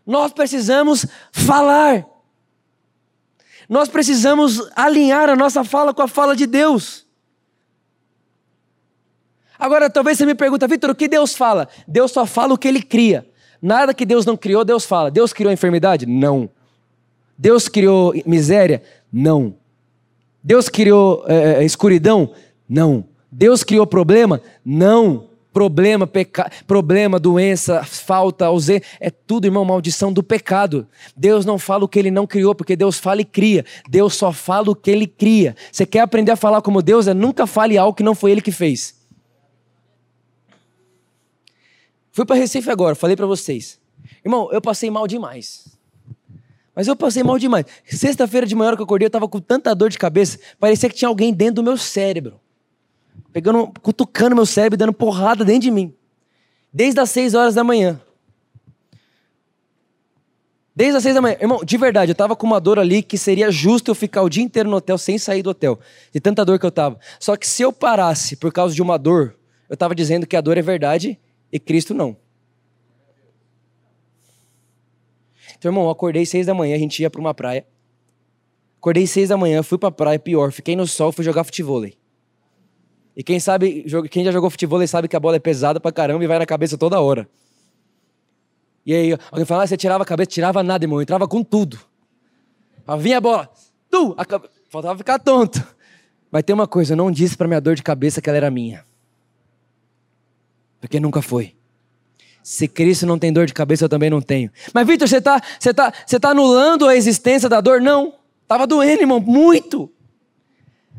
[0.06, 2.06] Nós precisamos falar.
[3.68, 7.05] Nós precisamos alinhar a nossa fala com a fala de Deus.
[9.60, 11.68] Agora, talvez você me pergunta, Vitor, o que Deus fala?
[11.88, 13.26] Deus só fala o que ele cria.
[13.62, 15.10] Nada que Deus não criou, Deus fala.
[15.10, 16.06] Deus criou a enfermidade?
[16.06, 16.50] Não.
[17.38, 18.84] Deus criou miséria?
[19.12, 19.56] Não.
[20.44, 22.32] Deus criou é, escuridão?
[22.68, 23.06] Não.
[23.32, 24.42] Deus criou problema?
[24.64, 25.30] Não.
[25.52, 26.52] Problema, peca...
[26.68, 30.86] problema, doença, falta, ausência, é tudo, irmão, maldição do pecado.
[31.16, 33.64] Deus não fala o que ele não criou, porque Deus fala e cria.
[33.90, 35.56] Deus só fala o que ele cria.
[35.72, 37.08] Você quer aprender a falar como Deus?
[37.08, 38.95] É nunca fale algo que não foi ele que fez.
[42.16, 43.78] Fui para Recife agora, falei para vocês.
[44.24, 45.78] Irmão, eu passei mal demais.
[46.74, 47.66] Mas eu passei mal demais.
[47.86, 50.96] Sexta-feira de manhã, que eu acordei, eu tava com tanta dor de cabeça, parecia que
[50.96, 52.40] tinha alguém dentro do meu cérebro.
[53.34, 55.94] Pegando, cutucando meu cérebro, dando porrada dentro de mim.
[56.72, 58.00] Desde as seis horas da manhã.
[60.74, 61.36] Desde as seis da manhã.
[61.42, 64.30] Irmão, de verdade, eu tava com uma dor ali que seria justo eu ficar o
[64.30, 65.78] dia inteiro no hotel sem sair do hotel.
[66.14, 66.98] De tanta dor que eu tava.
[67.20, 69.36] Só que se eu parasse por causa de uma dor,
[69.68, 71.20] eu tava dizendo que a dor é verdade
[71.56, 72.18] e Cristo não.
[75.58, 77.66] Então, irmão, eu acordei seis da manhã, a gente ia para uma praia.
[78.78, 81.86] Acordei seis da manhã, fui para a praia, pior, fiquei no sol, fui jogar futebol.
[81.86, 86.26] E quem sabe, quem já jogou futebol sabe que a bola é pesada pra caramba
[86.26, 87.26] e vai na cabeça toda hora.
[88.86, 91.42] E aí, alguém fala, ah, você tirava a cabeça, tirava nada, irmão, eu entrava com
[91.42, 91.80] tudo.
[92.86, 93.50] Aí vinha a bola,
[93.90, 94.50] tu, a cabe...
[94.68, 95.66] faltava ficar tonto.
[96.30, 98.52] Mas tem uma coisa, eu não disse pra minha dor de cabeça que ela era
[98.52, 98.85] minha.
[100.86, 101.56] Porque nunca foi.
[102.44, 104.52] Se Cristo não tem dor de cabeça, eu também não tenho.
[104.72, 107.82] Mas, Vitor, você está você tá, você tá anulando a existência da dor?
[107.82, 108.14] Não.
[108.44, 109.92] Estava doendo, irmão, muito.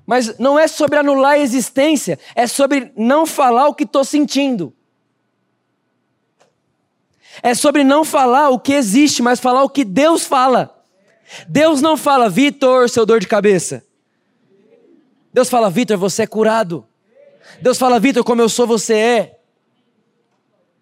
[0.05, 4.73] Mas não é sobre anular a existência, é sobre não falar o que estou sentindo.
[7.41, 10.77] É sobre não falar o que existe, mas falar o que Deus fala.
[11.47, 13.85] Deus não fala, Vitor, seu dor de cabeça.
[15.33, 16.85] Deus fala, Vitor, você é curado.
[17.63, 19.36] Deus fala, Vitor, como eu sou, você é.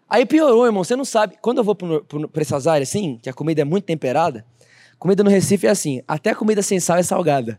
[0.08, 1.36] Aí piorou, irmão, você não sabe.
[1.40, 4.44] Quando eu vou para essas áreas assim, que a comida é muito temperada,
[4.98, 7.58] comida no Recife é assim, até a comida sem sal é salgada.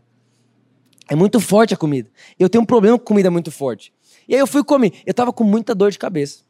[1.08, 2.10] É muito forte a comida.
[2.38, 3.92] Eu tenho um problema com comida muito forte.
[4.28, 4.92] E aí eu fui comer.
[5.06, 6.40] Eu tava com muita dor de cabeça.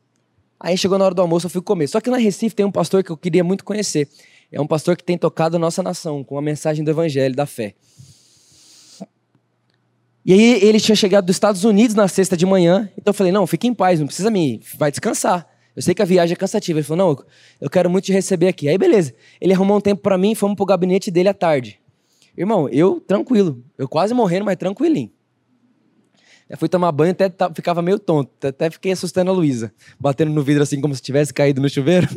[0.59, 1.87] Aí chegou na hora do almoço, eu fui comer.
[1.87, 4.09] Só que na Recife tem um pastor que eu queria muito conhecer.
[4.51, 7.45] É um pastor que tem tocado a nossa nação com a mensagem do evangelho, da
[7.45, 7.75] fé.
[10.25, 12.91] E aí ele tinha chegado dos Estados Unidos na sexta de manhã.
[12.97, 14.63] Então eu falei, não, fique em paz, não precisa me...
[14.79, 15.47] Vai descansar.
[15.77, 16.79] Eu sei que a viagem é cansativa.
[16.79, 17.25] Ele falou: Não,
[17.61, 18.69] eu quero muito te receber aqui.
[18.69, 19.15] Aí, beleza.
[19.39, 21.79] Ele arrumou um tempo para mim e fomos pro gabinete dele à tarde.
[22.37, 23.63] Irmão, eu tranquilo.
[23.77, 25.11] Eu quase morrendo, mas tranquilinho.
[26.49, 28.47] Eu fui tomar banho, até ficava meio tonto.
[28.47, 29.73] Até fiquei assustando a Luísa.
[30.01, 32.09] Batendo no vidro assim, como se tivesse caído no chuveiro.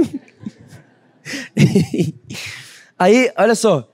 [2.98, 3.92] Aí, olha só.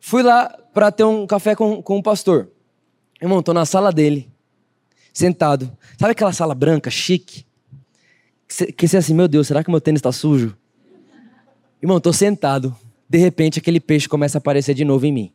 [0.00, 2.50] Fui lá para ter um café com, com o pastor.
[3.22, 4.30] Irmão, tô na sala dele.
[5.12, 5.76] Sentado.
[5.98, 7.44] Sabe aquela sala branca, chique?
[8.76, 10.56] Que você assim, meu Deus, será que meu tênis está sujo?
[11.80, 12.76] Irmão, estou sentado.
[13.08, 15.32] De repente, aquele peixe começa a aparecer de novo em mim.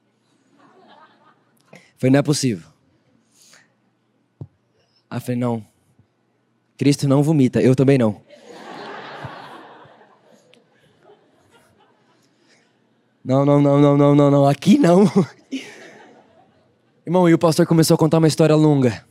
[1.97, 2.67] Falei, não é possível.
[5.09, 5.65] Aí falei, não.
[6.77, 8.21] Cristo não vomita, eu também não.
[13.23, 14.45] Não, não, não, não, não, não, não.
[14.45, 15.05] Aqui não.
[17.07, 19.03] Irmão, e o pastor começou a contar uma história longa.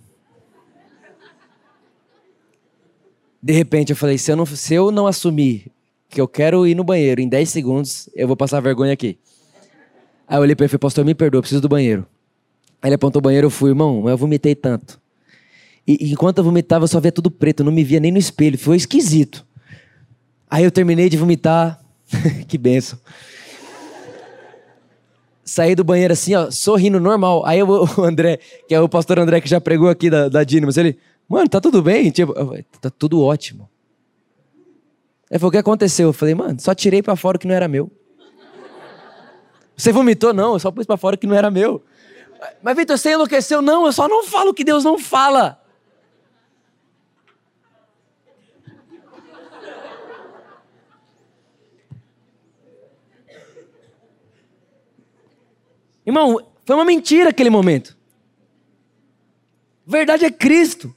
[3.44, 5.70] De repente eu falei, se eu não, se eu não assumir
[6.08, 9.18] que eu quero ir no banheiro em 10 segundos, eu vou passar vergonha aqui.
[10.26, 12.06] Aí eu olhei pra ele e falei, pastor, me perdoa, preciso do banheiro.
[12.80, 14.98] Aí ele apontou o banheiro, eu fui, irmão, eu vomitei tanto.
[15.86, 18.10] E, e enquanto eu vomitava, eu só via tudo preto, eu não me via nem
[18.10, 19.44] no espelho, foi esquisito.
[20.48, 21.84] Aí eu terminei de vomitar,
[22.48, 22.98] que benção.
[25.44, 27.44] Saí do banheiro assim, ó, sorrindo normal.
[27.44, 30.78] Aí o André, que é o pastor André que já pregou aqui da, da Dinamas,
[30.78, 30.96] ele,
[31.28, 32.10] mano, tá tudo bem?
[32.10, 32.34] Tipo,
[32.80, 33.68] tá tudo ótimo.
[35.30, 36.08] Ele falou, o que aconteceu?
[36.08, 37.90] Eu falei, mano, só tirei para fora o que não era meu.
[39.76, 40.32] Você vomitou?
[40.32, 41.82] Não, eu só pus para fora o que não era meu.
[42.62, 43.60] Mas, Vitor, você enlouqueceu?
[43.62, 45.60] Não, eu só não falo o que Deus não fala.
[56.06, 57.96] Irmão, foi uma mentira aquele momento.
[59.86, 60.94] Verdade é Cristo.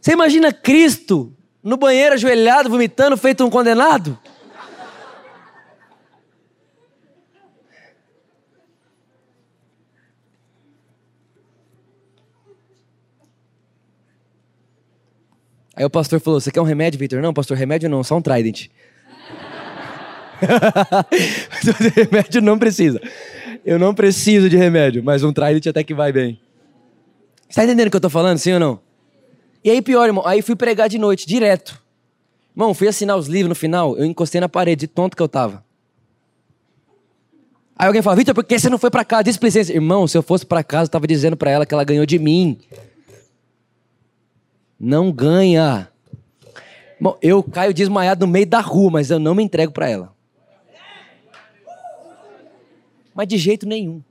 [0.00, 4.18] Você imagina Cristo no banheiro ajoelhado, vomitando, feito um condenado?
[15.78, 17.22] Aí o pastor falou: Você quer um remédio, Vitor?
[17.22, 18.66] Não, pastor, remédio não, só um Trident.
[21.94, 23.00] remédio não precisa.
[23.64, 26.40] Eu não preciso de remédio, mas um Trident até que vai bem.
[27.48, 28.87] Você tá entendendo o que eu tô falando, sim ou não?
[29.62, 31.80] E aí, pior, irmão, aí fui pregar de noite, direto.
[32.54, 35.28] Irmão, fui assinar os livros no final, eu encostei na parede, de tonto que eu
[35.28, 35.64] tava.
[37.78, 39.24] Aí alguém fala, Vitor, por que você não foi para casa?
[39.24, 39.72] Displicência.
[39.72, 42.18] Irmão, se eu fosse para casa, eu tava dizendo para ela que ela ganhou de
[42.18, 42.58] mim.
[44.78, 45.88] Não ganha.
[47.00, 50.12] Bom, eu caio desmaiado no meio da rua, mas eu não me entrego para ela.
[53.14, 54.02] Mas de jeito nenhum.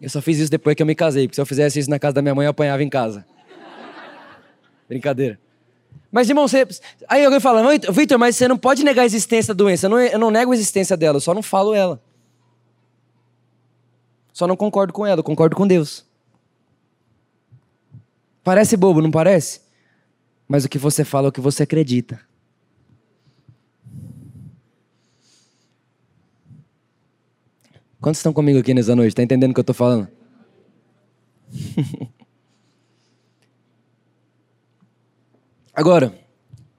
[0.00, 1.98] Eu só fiz isso depois que eu me casei, porque se eu fizesse isso na
[1.98, 3.24] casa da minha mãe, eu apanhava em casa.
[4.88, 5.38] Brincadeira.
[6.10, 6.66] Mas, irmão, você...
[7.08, 9.86] aí alguém fala, Vitor, mas você não pode negar a existência da doença.
[9.86, 12.00] Eu não, eu não nego a existência dela, eu só não falo ela.
[14.32, 16.06] Só não concordo com ela, eu concordo com Deus.
[18.44, 19.60] Parece bobo, não parece?
[20.46, 22.20] Mas o que você fala é o que você acredita.
[28.00, 29.08] Quantos estão comigo aqui nessa noite?
[29.10, 30.08] Está entendendo o que eu estou falando?
[35.74, 36.12] Agora,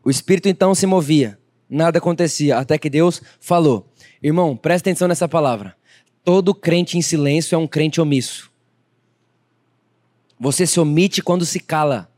[0.04, 1.38] o Espírito então se movia,
[1.70, 3.88] nada acontecia, até que Deus falou.
[4.22, 5.76] Irmão, presta atenção nessa palavra.
[6.24, 8.50] Todo crente em silêncio é um crente omisso.
[10.40, 12.10] Você se omite quando se cala.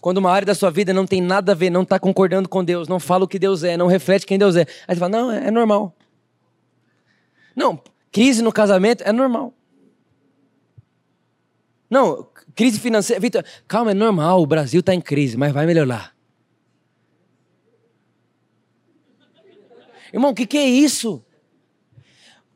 [0.00, 2.64] Quando uma área da sua vida não tem nada a ver, não está concordando com
[2.64, 4.66] Deus, não fala o que Deus é, não reflete quem Deus é.
[4.86, 5.92] Aí você fala, não, é, é normal.
[7.56, 7.80] Não,
[8.12, 9.54] crise no casamento é normal.
[11.88, 13.18] Não, crise financeira.
[13.18, 16.14] Vitor, calma, é normal, o Brasil está em crise, mas vai melhorar.
[20.12, 21.24] Irmão, o que, que é isso?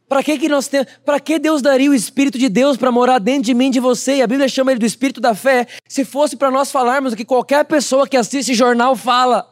[0.08, 0.88] Para que, que nós temos?
[1.04, 4.16] Para que Deus daria o Espírito de Deus para morar dentro de mim de você?
[4.16, 5.66] E a Bíblia chama ele do Espírito da fé.
[5.86, 9.49] Se fosse para nós falarmos o que qualquer pessoa que assiste jornal fala.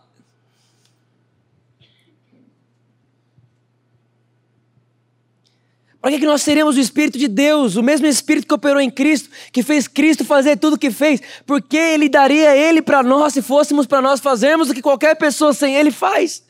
[6.01, 9.31] Para que, nós teremos o Espírito de Deus, o mesmo Espírito que operou em Cristo,
[9.53, 11.21] que fez Cristo fazer tudo o que fez?
[11.45, 15.53] Porque Ele daria Ele para nós se fôssemos para nós fazermos o que qualquer pessoa
[15.53, 16.45] sem Ele faz.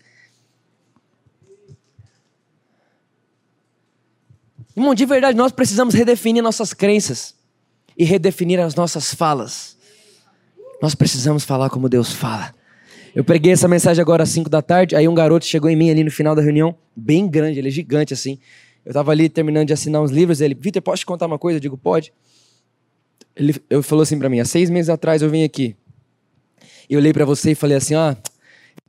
[4.76, 7.34] Irmão, de verdade, nós precisamos redefinir nossas crenças
[7.96, 9.76] e redefinir as nossas falas.
[10.80, 12.54] Nós precisamos falar como Deus fala.
[13.12, 15.90] Eu preguei essa mensagem agora às 5 da tarde, aí um garoto chegou em mim
[15.90, 18.38] ali no final da reunião, bem grande, ele é gigante assim.
[18.84, 21.56] Eu estava ali terminando de assinar uns livros, ele, Vitor, posso te contar uma coisa?
[21.56, 22.12] Eu digo, pode.
[23.36, 25.76] Ele, ele falou assim para mim, há seis meses atrás eu vim aqui.
[26.88, 28.14] E eu olhei para você e falei assim, ó,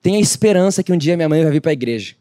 [0.01, 2.15] tenha esperança que um dia minha mãe vai vir para a igreja.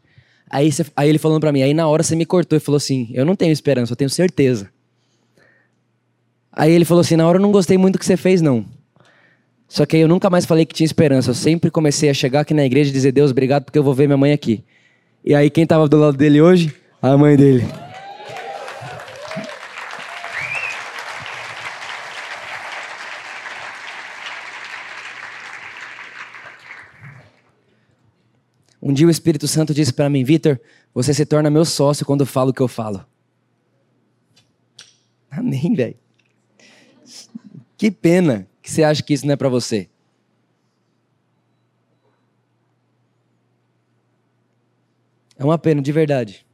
[0.49, 2.77] Aí, você, aí ele falando para mim, aí na hora você me cortou e falou
[2.77, 4.69] assim, eu não tenho esperança, eu tenho certeza.
[6.51, 8.65] Aí ele falou assim, na hora eu não gostei muito do que você fez não.
[9.67, 11.29] Só que aí eu nunca mais falei que tinha esperança.
[11.29, 13.93] Eu sempre comecei a chegar aqui na igreja e dizer, Deus, obrigado porque eu vou
[13.93, 14.63] ver minha mãe aqui.
[15.23, 16.73] E aí quem estava do lado dele hoje?
[17.01, 17.63] A mãe dele.
[28.81, 30.59] Um dia o Espírito Santo disse para mim, Vitor,
[30.93, 33.05] você se torna meu sócio quando eu falo o que eu falo.
[35.31, 35.95] Amém, velho.
[37.77, 39.89] Que pena que você acha que isso não é para você.
[45.37, 46.48] É uma pena, de verdade.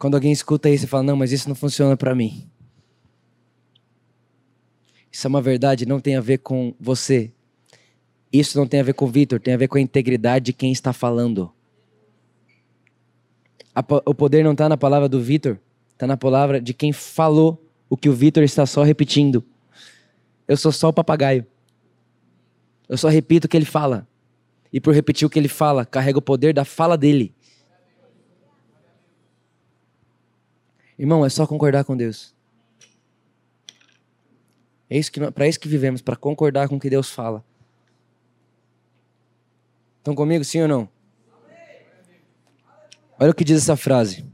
[0.00, 2.48] Quando alguém escuta isso e fala, não, mas isso não funciona para mim.
[5.12, 7.30] Isso é uma verdade, não tem a ver com você.
[8.32, 10.52] Isso não tem a ver com o Vitor, tem a ver com a integridade de
[10.54, 11.52] quem está falando.
[14.06, 15.58] o poder não está na palavra do Vitor,
[15.92, 19.44] está na palavra de quem falou o que o Vitor está só repetindo.
[20.48, 21.46] Eu sou só o papagaio.
[22.88, 24.08] Eu só repito o que ele fala.
[24.72, 27.34] E por repetir o que ele fala, carrega o poder da fala dele.
[31.00, 32.34] Irmão, é só concordar com Deus.
[34.90, 37.42] É isso que para isso que vivemos, para concordar com o que Deus fala.
[39.96, 40.86] Estão comigo, sim ou não?
[43.18, 44.26] Olha o que diz essa frase.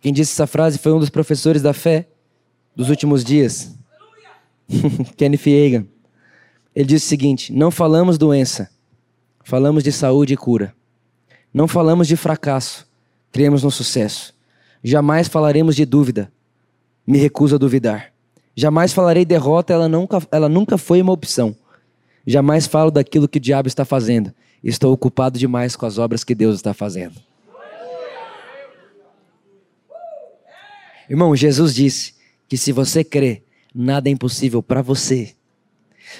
[0.00, 2.08] Quem disse essa frase foi um dos professores da fé
[2.74, 3.78] dos últimos dias,
[5.16, 5.86] Kenneth Egan.
[6.74, 8.68] Ele disse o seguinte: Não falamos doença,
[9.44, 10.74] falamos de saúde e cura.
[11.54, 12.90] Não falamos de fracasso,
[13.30, 14.39] cremos no sucesso.
[14.82, 16.32] Jamais falaremos de dúvida,
[17.06, 18.12] me recuso a duvidar.
[18.56, 21.54] Jamais falarei derrota, ela nunca, ela nunca foi uma opção.
[22.26, 24.32] Jamais falo daquilo que o diabo está fazendo.
[24.62, 27.14] Estou ocupado demais com as obras que Deus está fazendo.
[31.08, 32.14] Irmão, Jesus disse
[32.48, 33.42] que se você crê,
[33.74, 35.34] nada é impossível para você.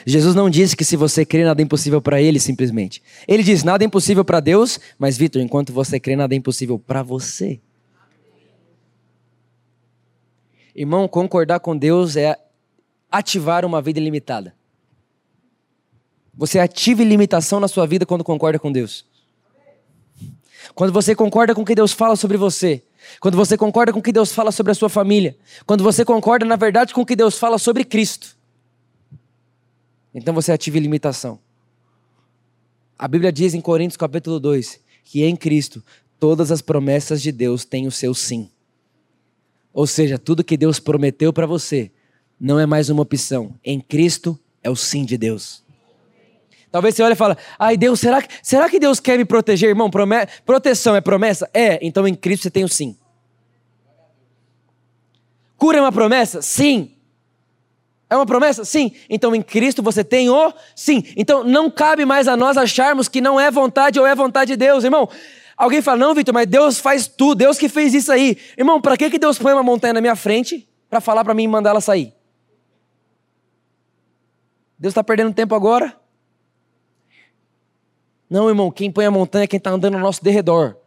[0.07, 3.03] Jesus não disse que se você crê, nada é impossível para ele, simplesmente.
[3.27, 6.79] Ele diz: nada é impossível para Deus, mas, Vitor, enquanto você crê, nada é impossível
[6.79, 7.61] para você.
[10.75, 12.37] Irmão, concordar com Deus é
[13.11, 14.55] ativar uma vida ilimitada.
[16.35, 19.05] Você ativa ilimitação na sua vida quando concorda com Deus.
[20.75, 22.83] Quando você concorda com o que Deus fala sobre você.
[23.19, 25.37] Quando você concorda com o que Deus fala sobre a sua família.
[25.67, 28.37] Quando você concorda, na verdade, com o que Deus fala sobre Cristo.
[30.15, 31.39] Então você ativa ilimitação.
[32.99, 35.83] A Bíblia diz em Coríntios capítulo 2 que em Cristo
[36.19, 38.51] todas as promessas de Deus têm o seu sim.
[39.73, 41.91] Ou seja, tudo que Deus prometeu para você
[42.41, 43.55] não é mais uma opção.
[43.65, 45.63] Em Cristo é o sim de Deus.
[46.71, 49.71] Talvez você olhe e fale, ai Deus, será que, será que Deus quer me proteger,
[49.71, 49.91] irmão?
[49.91, 51.51] Prome proteção é promessa?
[51.53, 52.97] É, então em Cristo você tem o sim.
[55.57, 56.41] Cura é uma promessa?
[56.41, 56.93] Sim.
[58.09, 58.65] É uma promessa?
[58.65, 58.93] Sim.
[59.09, 61.03] Então em Cristo você tem o sim.
[61.17, 64.57] Então não cabe mais a nós acharmos que não é vontade ou é vontade de
[64.57, 65.09] Deus, irmão.
[65.61, 68.39] Alguém fala, não, Vitor, mas Deus faz tudo, Deus que fez isso aí.
[68.57, 71.43] Irmão, para que, que Deus põe uma montanha na minha frente para falar para mim
[71.43, 72.15] e mandar ela sair?
[74.79, 75.95] Deus está perdendo tempo agora?
[78.31, 80.79] Não, irmão, quem põe a montanha é quem está andando ao nosso derredor.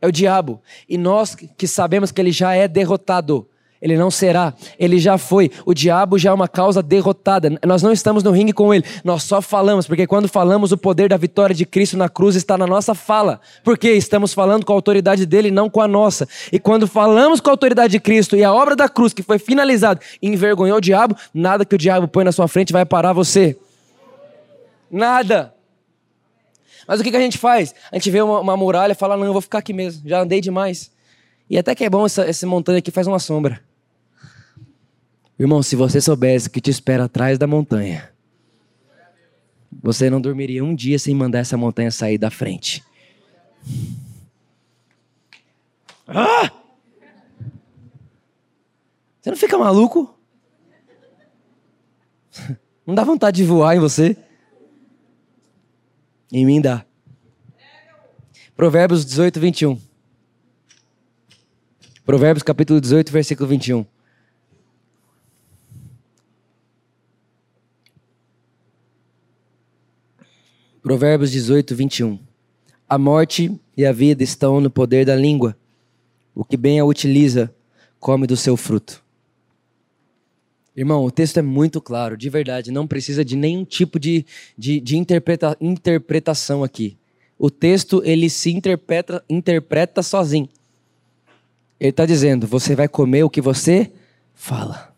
[0.00, 0.62] É o diabo.
[0.88, 3.46] E nós que sabemos que ele já é derrotado,
[3.82, 5.50] ele não será, ele já foi.
[5.66, 7.50] O diabo já é uma causa derrotada.
[7.66, 11.08] Nós não estamos no ringue com ele, nós só falamos, porque quando falamos, o poder
[11.08, 13.40] da vitória de Cristo na cruz está na nossa fala.
[13.64, 16.28] Porque estamos falando com a autoridade dele, não com a nossa.
[16.52, 19.40] E quando falamos com a autoridade de Cristo e a obra da cruz que foi
[19.40, 23.58] finalizada envergonhou o diabo, nada que o diabo põe na sua frente vai parar você.
[24.88, 25.52] Nada.
[26.86, 27.74] Mas o que, a gente faz?
[27.90, 30.20] A gente vê uma, uma muralha e fala: não, eu vou ficar aqui mesmo, já
[30.20, 30.92] andei demais.
[31.50, 33.60] E até que é bom essa, essa montanha aqui faz uma sombra.
[35.42, 38.12] Irmão, se você soubesse que te espera atrás da montanha,
[39.82, 42.80] você não dormiria um dia sem mandar essa montanha sair da frente.
[46.06, 46.48] Ah!
[49.20, 50.16] Você não fica maluco?
[52.86, 54.16] Não dá vontade de voar em você?
[56.32, 56.86] Em mim dá.
[58.54, 59.80] Provérbios 18, 21.
[62.04, 63.91] Provérbios capítulo 18, versículo 21.
[70.92, 72.18] Provérbios 18, 21.
[72.86, 75.56] A morte e a vida estão no poder da língua.
[76.34, 77.50] O que bem a utiliza,
[77.98, 79.02] come do seu fruto.
[80.76, 84.26] Irmão, o texto é muito claro, de verdade, não precisa de nenhum tipo de,
[84.56, 86.98] de, de interpreta, interpretação aqui.
[87.38, 90.50] O texto, ele se interpreta, interpreta sozinho.
[91.80, 93.90] Ele está dizendo: você vai comer o que você
[94.34, 94.92] fala.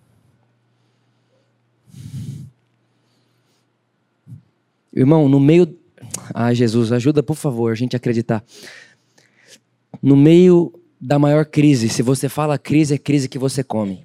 [4.92, 5.83] Irmão, no meio.
[6.32, 8.44] Ah, Jesus, ajuda, por favor, a gente acreditar.
[10.02, 14.04] No meio da maior crise, se você fala crise, é crise que você come.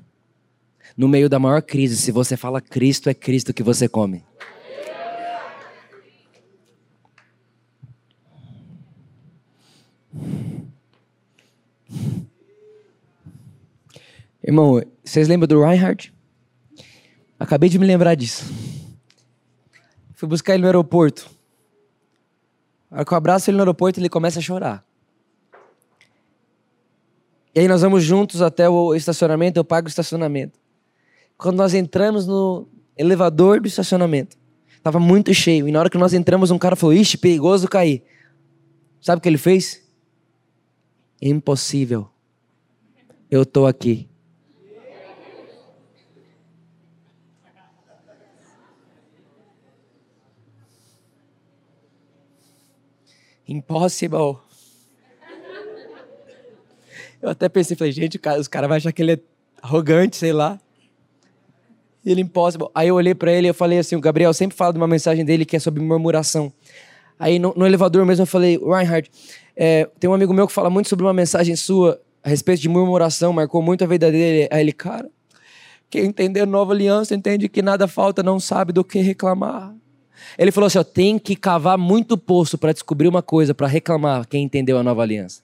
[0.98, 4.24] No meio da maior crise, se você fala Cristo, é Cristo que você come.
[14.44, 16.14] Irmão, vocês lembram do Reinhardt?
[17.40, 18.46] Acabei de me lembrar disso.
[20.16, 21.39] Fui buscar ele no aeroporto.
[22.92, 24.86] Aí que eu abraço ele no aeroporto, ele começa a chorar.
[27.54, 30.58] E aí nós vamos juntos até o estacionamento, eu pago o estacionamento.
[31.38, 32.68] quando nós entramos no
[32.98, 34.38] elevador do estacionamento.
[34.84, 35.68] Tava muito cheio.
[35.68, 38.04] E na hora que nós entramos, um cara falou: Ixi, perigoso cair.
[39.02, 39.82] Sabe o que ele fez?
[41.22, 42.10] Impossível.
[43.32, 44.10] Eu tô aqui.
[53.50, 54.38] Impossible.
[57.20, 59.20] Eu até pensei, falei, gente, os caras vão achar que ele é
[59.62, 60.60] arrogante, sei lá.
[62.06, 62.70] Ele impossible.
[62.74, 64.88] Aí eu olhei para ele e eu falei assim, o Gabriel sempre fala de uma
[64.88, 66.54] mensagem dele que é sobre murmuração.
[67.18, 69.10] Aí no, no elevador mesmo eu falei, Reinhard,
[69.56, 72.70] é, tem um amigo meu que fala muito sobre uma mensagem sua a respeito de
[72.70, 74.48] murmuração, marcou muito a vida dele.
[74.52, 75.10] Aí ele, cara,
[75.90, 79.74] quem entender nova aliança entende que nada falta, não sabe do que reclamar.
[80.38, 84.28] Ele falou assim: ó, tem que cavar muito poço para descobrir uma coisa, para reclamar
[84.28, 85.42] quem entendeu a nova aliança.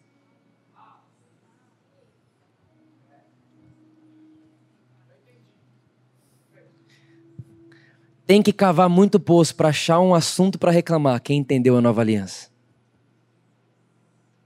[8.26, 12.02] Tem que cavar muito poço para achar um assunto para reclamar quem entendeu a nova
[12.02, 12.50] aliança.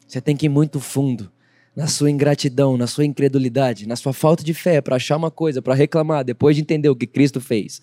[0.06, 1.32] Você tem que ir muito fundo
[1.76, 5.62] na sua ingratidão, na sua incredulidade, na sua falta de fé para achar uma coisa,
[5.62, 7.82] para reclamar depois de entender o que Cristo fez.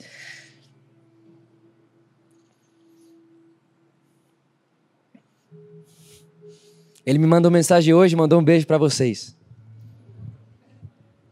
[7.06, 9.36] Ele me mandou mensagem hoje, mandou um beijo para vocês.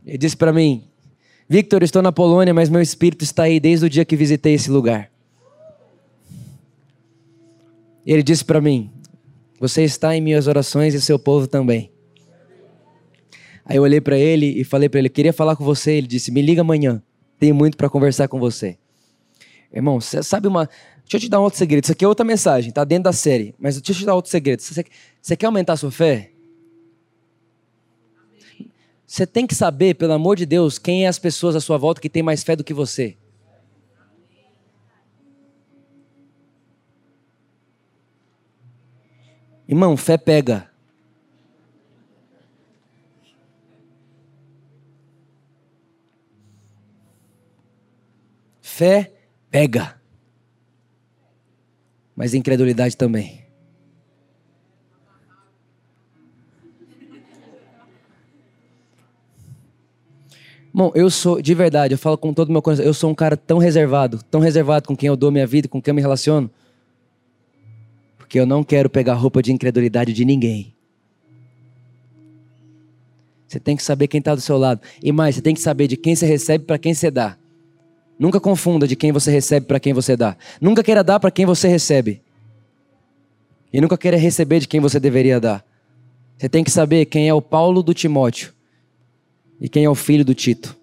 [0.07, 0.85] Ele disse para mim:
[1.49, 4.70] Victor, estou na Polônia, mas meu espírito está aí desde o dia que visitei esse
[4.70, 5.11] lugar.
[8.07, 8.91] Ele disse para mim:
[9.59, 11.91] Você está em minhas orações e seu povo também.
[13.64, 15.93] Aí eu olhei para ele e falei para ele: Queria falar com você.
[15.93, 17.03] Ele disse: Me liga amanhã.
[17.39, 18.79] Tenho muito para conversar com você.
[19.72, 20.68] Irmão, sabe uma.
[21.05, 21.85] Deixa eu te dar um outro segredo.
[21.85, 23.55] Isso aqui é outra mensagem, tá dentro da série.
[23.59, 24.61] Mas deixa eu te dar outro segredo.
[24.61, 24.85] Você,
[25.21, 26.31] você quer aumentar a sua fé?
[29.07, 32.01] Você tem que saber, pelo amor de Deus, quem é as pessoas à sua volta
[32.01, 33.17] que tem mais fé do que você.
[39.69, 40.71] Irmão, fé pega.
[48.61, 49.13] Fé
[49.51, 50.04] pega.
[52.17, 53.45] Mas incredulidade também.
[60.73, 63.15] Bom, eu sou, de verdade, eu falo com todo o meu coração, eu sou um
[63.15, 66.03] cara tão reservado, tão reservado com quem eu dou minha vida, com quem eu me
[66.03, 66.51] relaciono.
[68.19, 70.75] Porque eu não quero pegar roupa de incredulidade de ninguém.
[73.47, 74.81] Você tem que saber quem está do seu lado.
[75.01, 77.39] E mais, você tem que saber de quem você recebe para quem você dá.
[78.19, 80.37] Nunca confunda de quem você recebe para quem você dá.
[80.61, 82.23] Nunca queira dar para quem você recebe.
[83.73, 85.65] E nunca queira receber de quem você deveria dar.
[86.39, 88.53] Você tem que saber quem é o Paulo do Timóteo
[89.61, 90.77] e quem é o filho do Tito.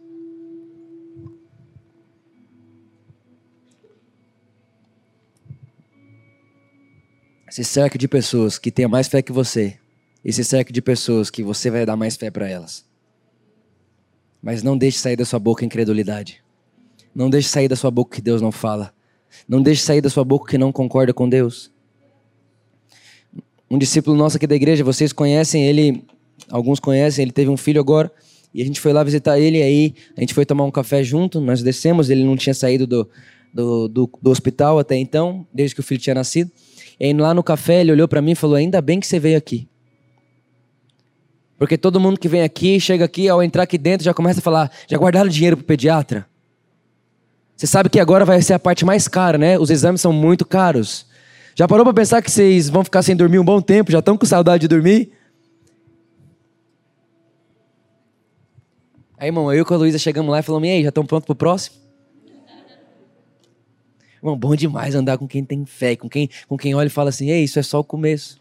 [7.49, 9.77] Se cerque de pessoas que tenham mais fé que você.
[10.23, 12.86] E se cerque de pessoas que você vai dar mais fé para elas.
[14.41, 16.41] Mas não deixe sair da sua boca incredulidade.
[17.14, 18.93] Não deixe sair da sua boca que Deus não fala.
[19.47, 21.72] Não deixe sair da sua boca que não concorda com Deus.
[23.70, 26.03] Um discípulo nosso aqui da igreja, vocês conhecem ele,
[26.49, 28.12] alguns conhecem, ele teve um filho agora,
[28.53, 31.39] e a gente foi lá visitar ele, aí a gente foi tomar um café junto,
[31.39, 33.09] nós descemos, ele não tinha saído do,
[33.53, 36.51] do, do, do hospital até então, desde que o filho tinha nascido.
[36.99, 39.20] E aí lá no café ele olhou para mim e falou: Ainda bem que você
[39.20, 39.68] veio aqui.
[41.57, 44.43] Porque todo mundo que vem aqui, chega aqui, ao entrar aqui dentro, já começa a
[44.43, 46.28] falar: Já guardaram dinheiro pro pediatra?
[47.62, 49.59] Você sabe que agora vai ser a parte mais cara, né?
[49.59, 51.05] Os exames são muito caros.
[51.53, 53.91] Já parou para pensar que vocês vão ficar sem dormir um bom tempo?
[53.91, 55.12] Já estão com saudade de dormir?
[59.16, 61.28] Aí, irmão, eu e a Luísa chegamos lá e falamos: e aí, já estão prontos
[61.28, 61.76] pro próximo?
[64.16, 67.09] Irmão, bom demais andar com quem tem fé, com quem, com quem olha e fala
[67.09, 68.40] assim: ei, isso é só o começo.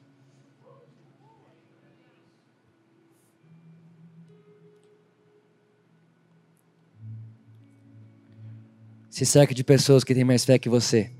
[9.21, 11.11] Se cerque de pessoas que têm mais fé que você.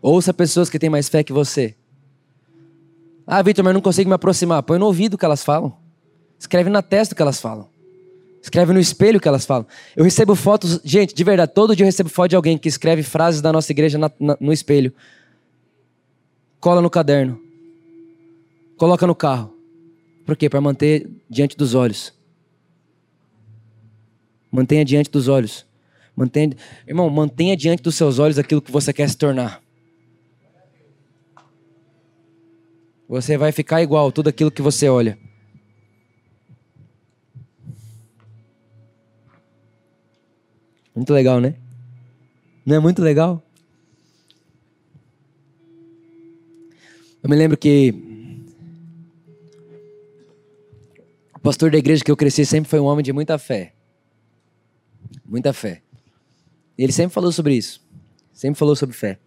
[0.00, 1.76] Ouça pessoas que têm mais fé que você.
[3.26, 4.62] Ah, Vitor, mas eu não consigo me aproximar.
[4.62, 5.76] Põe no ouvido o que elas falam.
[6.38, 7.68] Escreve na testa o que elas falam.
[8.42, 9.66] Escreve no espelho o que elas falam.
[9.94, 13.02] Eu recebo fotos, gente, de verdade, todo dia eu recebo foto de alguém que escreve
[13.02, 14.90] frases da nossa igreja na, na, no espelho.
[16.58, 17.38] Cola no caderno.
[18.78, 19.54] Coloca no carro.
[20.24, 20.48] Por quê?
[20.48, 22.14] Para manter diante dos olhos.
[24.50, 25.66] Mantenha diante dos olhos.
[26.16, 26.56] Mantenha,
[26.86, 29.62] irmão, mantenha diante dos seus olhos aquilo que você quer se tornar.
[33.08, 35.18] Você vai ficar igual tudo aquilo que você olha.
[40.94, 41.54] Muito legal, né?
[42.64, 43.42] Não é muito legal?
[47.22, 47.92] Eu me lembro que
[51.34, 53.74] o pastor da igreja que eu cresci sempre foi um homem de muita fé.
[55.24, 55.83] Muita fé.
[56.78, 57.80] Ele sempre falou sobre isso.
[58.32, 59.18] Sempre falou sobre fé.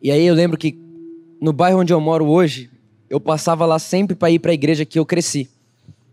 [0.00, 0.78] E aí eu lembro que
[1.40, 2.70] no bairro onde eu moro hoje,
[3.08, 5.50] eu passava lá sempre para ir para a igreja que eu cresci.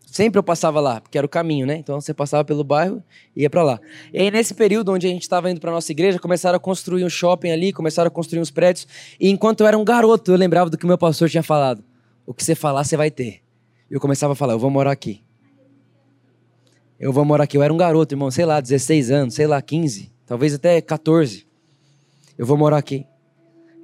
[0.05, 1.77] Sempre eu passava lá, porque era o caminho, né?
[1.77, 3.01] Então você passava pelo bairro
[3.35, 3.79] e ia para lá.
[4.11, 7.05] E aí nesse período onde a gente estava indo para nossa igreja, começaram a construir
[7.05, 8.87] um shopping ali, começaram a construir uns prédios.
[9.19, 11.83] E enquanto eu era um garoto, eu lembrava do que o meu pastor tinha falado.
[12.25, 13.41] O que você falar, você vai ter.
[13.89, 15.21] Eu começava a falar, eu vou morar aqui.
[16.99, 17.57] Eu vou morar aqui.
[17.57, 21.47] Eu era um garoto, irmão, sei lá, 16 anos, sei lá, 15, talvez até 14.
[22.37, 23.05] Eu vou morar aqui.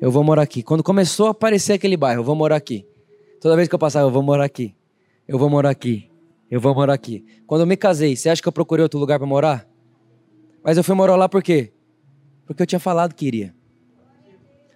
[0.01, 0.61] Eu vou morar aqui.
[0.61, 2.85] Quando começou a aparecer aquele bairro, eu vou morar aqui.
[3.39, 4.75] Toda vez que eu passava, eu vou morar aqui.
[5.27, 6.09] Eu vou morar aqui.
[6.51, 7.25] Eu vou morar aqui.
[7.47, 9.67] Quando eu me casei, você acha que eu procurei outro lugar para morar?
[10.63, 11.71] Mas eu fui morar lá por quê?
[12.45, 13.55] Porque eu tinha falado que iria.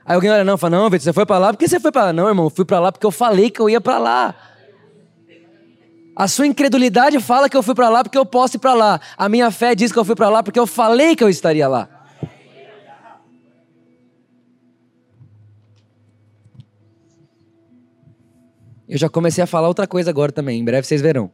[0.06, 1.54] Aí alguém olha, não, fala, não, Vitor, você foi para lá?
[1.54, 2.14] Por que você foi para lá?
[2.14, 4.36] Não, irmão, eu fui para lá porque eu falei que eu ia para lá.
[6.20, 8.99] A sua incredulidade fala que eu fui para lá porque eu posso ir para lá.
[9.17, 11.65] A minha fé diz que eu fui para lá porque eu falei que eu estaria
[11.65, 11.88] lá.
[18.86, 21.32] Eu já comecei a falar outra coisa agora também, em breve vocês verão.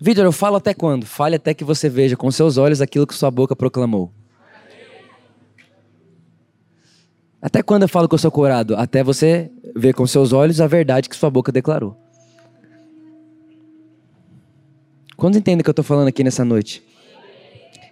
[0.00, 1.04] Vitor, eu falo até quando?
[1.04, 4.10] Fale até que você veja com seus olhos aquilo que sua boca proclamou.
[7.46, 8.74] Até quando eu falo que eu sou curado?
[8.74, 11.96] Até você ver com seus olhos a verdade que sua boca declarou.
[15.16, 16.82] Quantos entendem o que eu estou falando aqui nessa noite?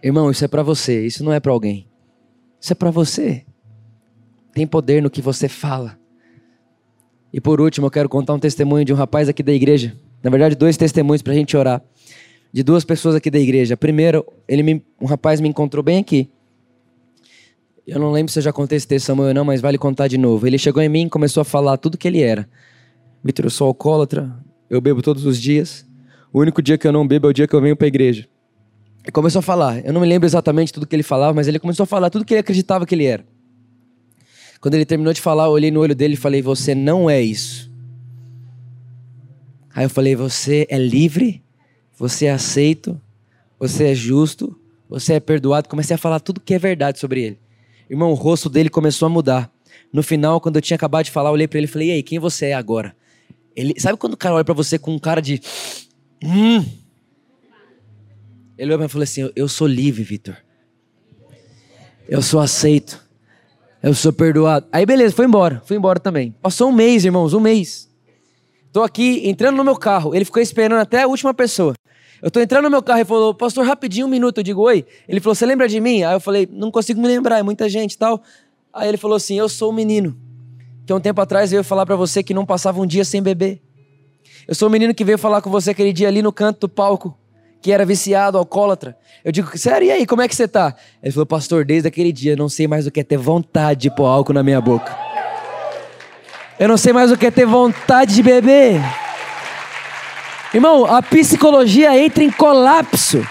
[0.02, 1.86] Irmão, isso é para você, isso não é para alguém.
[2.60, 3.44] Isso é para você.
[4.52, 5.96] Tem poder no que você fala.
[7.32, 9.96] E por último, eu quero contar um testemunho de um rapaz aqui da igreja.
[10.20, 11.80] Na verdade, dois testemunhos para a gente orar
[12.52, 13.76] de duas pessoas aqui da igreja.
[13.76, 16.28] Primeiro, ele me, um rapaz me encontrou bem aqui.
[17.86, 20.16] Eu não lembro se eu já contei esse testemunho ou não, mas vale contar de
[20.16, 20.46] novo.
[20.46, 22.48] Ele chegou em mim e começou a falar tudo que ele era.
[23.22, 24.34] Vitor, eu sou alcoólatra,
[24.68, 25.86] eu bebo todos os dias.
[26.32, 27.88] O único dia que eu não bebo é o dia que eu venho para a
[27.88, 28.26] igreja.
[29.06, 29.84] E começou a falar.
[29.84, 32.24] Eu não me lembro exatamente tudo que ele falava, mas ele começou a falar tudo
[32.24, 33.24] que ele acreditava que ele era.
[34.60, 37.20] Quando ele terminou de falar, eu olhei no olho dele e falei: Você não é
[37.20, 37.70] isso.
[39.74, 41.44] Aí eu falei: Você é livre
[41.96, 43.00] você é aceito,
[43.58, 44.58] você é justo,
[44.88, 45.68] você é perdoado.
[45.68, 47.38] Comecei a falar tudo que é verdade sobre ele.
[47.88, 49.50] Irmão, o rosto dele começou a mudar.
[49.92, 51.92] No final, quando eu tinha acabado de falar, eu olhei para ele e falei: "E
[51.92, 52.96] aí, quem você é agora?"
[53.54, 55.40] Ele, sabe quando o cara olha para você com um cara de
[56.22, 56.64] hum?
[58.56, 60.36] Ele olhou para mim e falou assim: "Eu sou livre, Vitor.
[62.08, 63.02] Eu sou aceito.
[63.82, 65.62] Eu sou perdoado." Aí beleza, foi embora.
[65.64, 66.34] Fui embora também.
[66.42, 67.88] Passou um mês, irmãos, um mês.
[68.72, 70.14] Tô aqui entrando no meu carro.
[70.14, 71.74] Ele ficou esperando até a última pessoa.
[72.24, 74.38] Eu tô entrando no meu carro e falou, pastor, rapidinho, um minuto.
[74.38, 74.86] Eu digo, oi.
[75.06, 76.04] Ele falou, você lembra de mim?
[76.04, 78.22] Aí eu falei, não consigo me lembrar, é muita gente e tal.
[78.72, 80.16] Aí ele falou assim, eu sou um menino
[80.86, 83.60] que um tempo atrás veio falar para você que não passava um dia sem beber.
[84.48, 86.68] Eu sou o menino que veio falar com você aquele dia ali no canto do
[86.68, 87.14] palco,
[87.60, 88.96] que era viciado, alcoólatra.
[89.22, 90.74] Eu digo, sério, e aí, como é que você tá?
[91.02, 93.94] Ele falou, pastor, desde aquele dia não sei mais o que é ter vontade de
[93.94, 94.96] pôr álcool na minha boca.
[96.58, 98.80] Eu não sei mais o que é ter vontade de beber.
[100.54, 103.26] Irmão, a psicologia entra em colapso.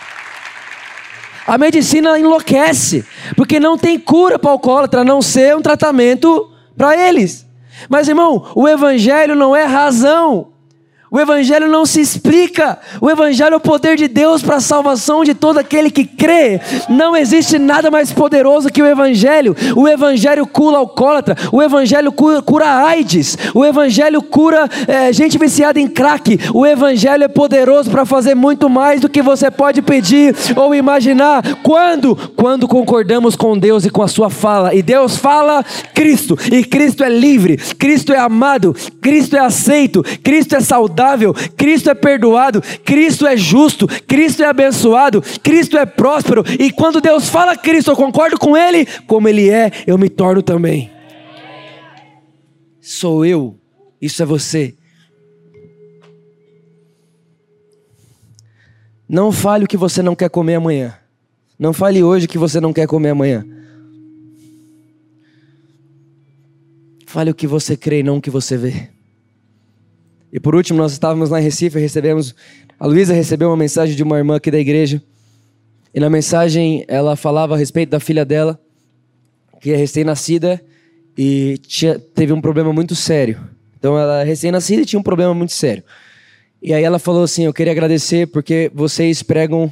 [1.48, 3.06] A medicina enlouquece,
[3.36, 7.48] porque não tem cura para o alcoólatra, a não ser um tratamento para eles.
[7.90, 10.53] Mas, irmão, o evangelho não é razão.
[11.14, 12.80] O Evangelho não se explica.
[13.00, 16.60] O Evangelho é o poder de Deus para a salvação de todo aquele que crê.
[16.90, 19.56] Não existe nada mais poderoso que o Evangelho.
[19.76, 21.38] O Evangelho cura alcoólatra.
[21.52, 23.38] O Evangelho cura, cura AIDS.
[23.54, 26.40] O Evangelho cura é, gente viciada em crack.
[26.52, 31.44] O Evangelho é poderoso para fazer muito mais do que você pode pedir ou imaginar.
[31.62, 32.16] Quando?
[32.36, 34.74] Quando concordamos com Deus e com a Sua fala.
[34.74, 36.36] E Deus fala Cristo.
[36.52, 37.58] E Cristo é livre.
[37.78, 38.76] Cristo é amado.
[39.00, 40.04] Cristo é aceito.
[40.24, 45.86] Cristo é saudável saudável, Cristo é perdoado, Cristo é justo, Cristo é abençoado, Cristo é
[45.86, 46.44] próspero.
[46.60, 50.42] E quando Deus fala Cristo, eu concordo com Ele, como Ele é, eu me torno
[50.42, 50.90] também.
[52.82, 53.60] Sou eu,
[54.02, 54.76] isso é você.
[59.08, 60.98] Não fale o que você não quer comer amanhã.
[61.60, 63.46] Não fale hoje o que você não quer comer amanhã.
[67.06, 68.90] Fale o que você crê e não o que você vê.
[70.34, 72.34] E por último, nós estávamos lá em Recife, recebemos,
[72.80, 75.00] a Luísa recebeu uma mensagem de uma irmã aqui da igreja.
[75.94, 78.60] E na mensagem ela falava a respeito da filha dela,
[79.62, 80.60] que é recém-nascida
[81.16, 83.40] e tinha, teve um problema muito sério.
[83.78, 85.84] Então ela é recém-nascida e tinha um problema muito sério.
[86.60, 89.72] E aí ela falou assim: Eu queria agradecer porque vocês pregam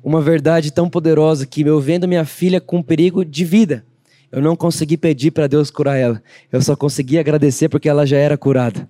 [0.00, 3.84] uma verdade tão poderosa que eu vendo minha filha com perigo de vida.
[4.30, 6.22] Eu não consegui pedir para Deus curar ela.
[6.52, 8.88] Eu só consegui agradecer porque ela já era curada.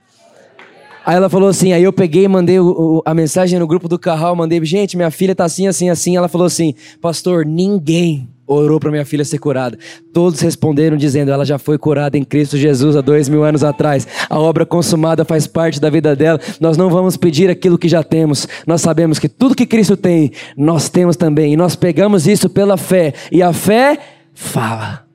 [1.07, 3.97] Aí ela falou assim, aí eu peguei mandei o, o, a mensagem no grupo do
[3.97, 6.17] Carral, mandei, gente, minha filha tá assim, assim, assim.
[6.17, 9.79] Ela falou assim, pastor, ninguém orou para minha filha ser curada.
[10.13, 14.05] Todos responderam dizendo, ela já foi curada em Cristo Jesus há dois mil anos atrás.
[14.29, 16.41] A obra consumada faz parte da vida dela.
[16.61, 18.49] Nós não vamos pedir aquilo que já temos.
[18.67, 21.53] Nós sabemos que tudo que Cristo tem, nós temos também.
[21.53, 23.15] E nós pegamos isso pela fé.
[23.31, 23.97] E a fé
[24.35, 25.07] fala.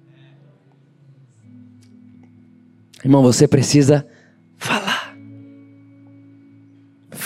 [3.04, 4.06] Irmão, você precisa
[4.58, 4.91] falar.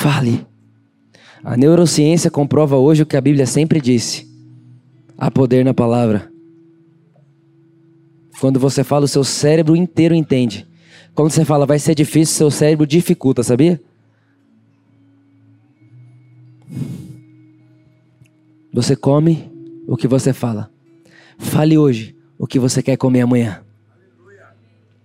[0.05, 0.45] Fale.
[1.43, 4.29] A neurociência comprova hoje o que a Bíblia sempre disse:
[5.17, 6.31] há poder na palavra.
[8.39, 10.67] Quando você fala, o seu cérebro inteiro entende.
[11.15, 13.81] Quando você fala, vai ser difícil, seu cérebro dificulta, sabia?
[18.71, 19.51] Você come
[19.87, 20.69] o que você fala.
[21.39, 23.63] Fale hoje o que você quer comer amanhã.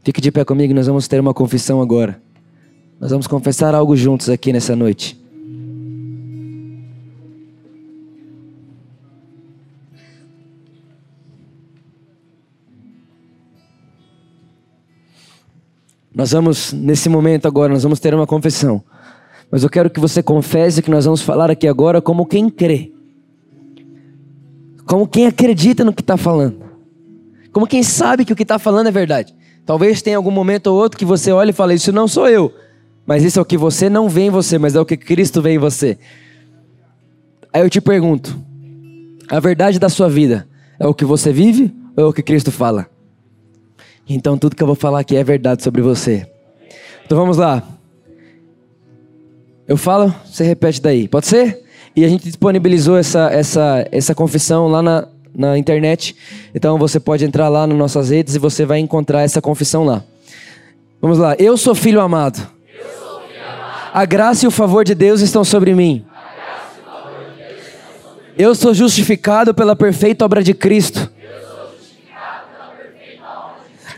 [0.04, 2.20] Fique de pé comigo, nós vamos ter uma confissão agora.
[3.00, 5.18] Nós vamos confessar algo juntos aqui nessa noite.
[16.14, 18.84] Nós vamos, nesse momento agora, nós vamos ter uma confissão.
[19.50, 22.92] Mas eu quero que você confesse que nós vamos falar aqui agora como quem crê.
[24.84, 26.62] Como quem acredita no que está falando.
[27.50, 29.34] Como quem sabe que o que está falando é verdade.
[29.64, 32.52] Talvez tenha algum momento ou outro que você olhe e fale: Isso não sou eu.
[33.06, 35.42] Mas isso é o que você não vê em você, mas é o que Cristo
[35.42, 35.98] vê em você.
[37.52, 38.38] Aí eu te pergunto:
[39.28, 40.46] a verdade da sua vida
[40.78, 42.86] é o que você vive ou é o que Cristo fala?
[44.08, 46.26] Então tudo que eu vou falar aqui é verdade sobre você.
[47.04, 47.62] Então vamos lá.
[49.66, 51.06] Eu falo, você repete daí.
[51.06, 51.64] Pode ser?
[51.94, 56.16] E a gente disponibilizou essa, essa, essa confissão lá na, na internet.
[56.54, 60.02] Então você pode entrar lá nas nossas redes e você vai encontrar essa confissão lá.
[61.00, 61.34] Vamos lá.
[61.38, 62.48] Eu sou filho amado.
[63.92, 66.04] A graça e o favor de Deus estão sobre mim.
[68.38, 71.10] Eu sou justificado pela perfeita obra de Cristo.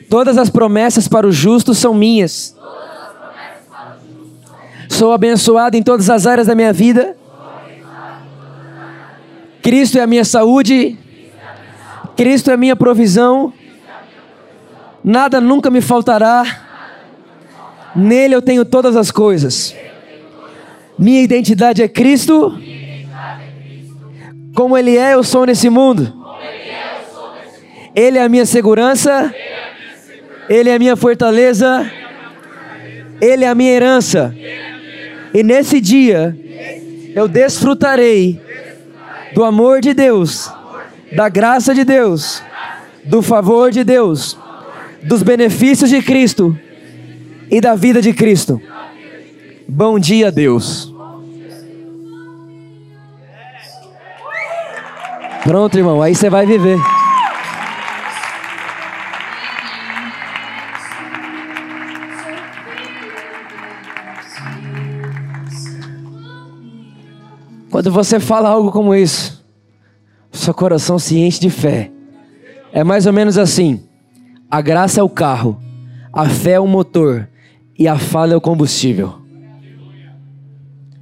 [0.09, 2.57] Todas as promessas para o justo são minhas.
[4.89, 7.17] Sou abençoado em todas as áreas da minha vida.
[9.63, 10.99] Cristo é a minha saúde.
[12.17, 13.53] Cristo é a minha provisão.
[15.05, 16.72] Nada nunca me faltará.
[17.95, 19.75] Nele eu tenho todas as coisas.
[20.99, 22.59] Minha identidade é Cristo.
[24.55, 26.13] Como Ele é, eu sou nesse mundo.
[27.95, 29.35] Ele é a minha segurança.
[30.49, 31.91] Ele é a minha fortaleza.
[33.21, 34.35] Ele é a minha herança.
[35.35, 36.37] E nesse dia
[37.15, 38.41] eu desfrutarei
[39.35, 40.51] do amor de Deus,
[41.15, 42.43] da graça de Deus,
[43.05, 44.37] do favor de Deus,
[45.03, 46.59] dos benefícios de Cristo
[47.53, 48.59] e da vida de Cristo.
[49.69, 50.91] Bom dia, Deus.
[55.43, 56.79] Pronto, irmão, aí você vai viver.
[67.71, 69.45] Quando você fala algo como isso,
[70.31, 71.91] seu coração se enche de fé.
[72.73, 73.85] É mais ou menos assim:
[74.51, 75.61] a graça é o carro,
[76.11, 77.29] a fé é o motor
[77.83, 79.15] e a fala é o combustível.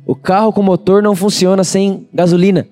[0.07, 2.67] O carro com motor não funciona sem gasolina.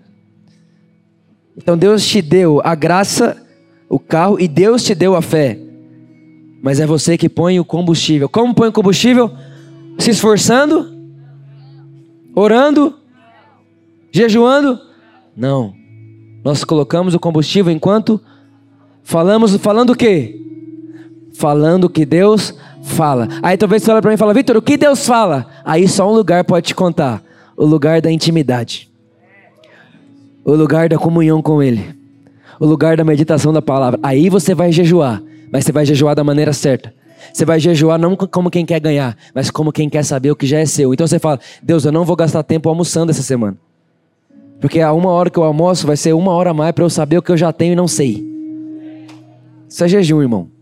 [1.55, 3.37] Então Deus te deu a graça,
[3.87, 5.59] o carro, e Deus te deu a fé.
[6.63, 8.31] Mas é você que põe o combustível.
[8.31, 9.31] Como põe o combustível?
[9.99, 10.91] Se esforçando?
[12.35, 12.95] Orando?
[14.11, 14.81] Jejuando?
[15.37, 15.75] Não.
[16.43, 18.19] Nós colocamos o combustível enquanto
[19.03, 20.48] falamos, falando o quê?
[21.39, 23.29] Falando que Deus fala.
[23.41, 25.47] Aí talvez você olha para mim e fala, Vitor, o que Deus fala?
[25.65, 27.23] Aí só um lugar pode te contar:
[27.57, 28.91] o lugar da intimidade,
[30.45, 31.95] o lugar da comunhão com Ele,
[32.59, 34.01] o lugar da meditação da palavra.
[34.03, 35.23] Aí você vai jejuar,
[35.53, 36.93] mas você vai jejuar da maneira certa.
[37.33, 40.45] Você vai jejuar não como quem quer ganhar, mas como quem quer saber o que
[40.45, 40.93] já é seu.
[40.93, 43.57] Então você fala: Deus, eu não vou gastar tempo almoçando essa semana.
[44.61, 46.91] Porque a uma hora que eu almoço vai ser uma hora a mais para eu
[46.91, 48.27] saber o que eu já tenho e não sei.
[49.69, 50.58] Isso é jejum, irmão.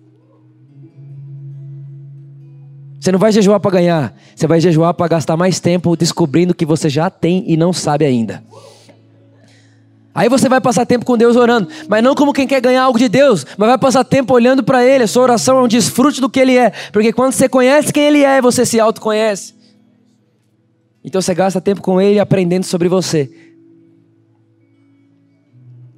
[3.06, 6.54] Você não vai jejuar para ganhar, você vai jejuar para gastar mais tempo descobrindo o
[6.56, 8.42] que você já tem e não sabe ainda.
[10.12, 12.98] Aí você vai passar tempo com Deus orando, mas não como quem quer ganhar algo
[12.98, 15.04] de Deus, mas vai passar tempo olhando para Ele.
[15.04, 18.02] A sua oração é um desfrute do que Ele é, porque quando você conhece quem
[18.02, 19.54] Ele é, você se autoconhece.
[21.04, 23.30] Então você gasta tempo com ele aprendendo sobre você.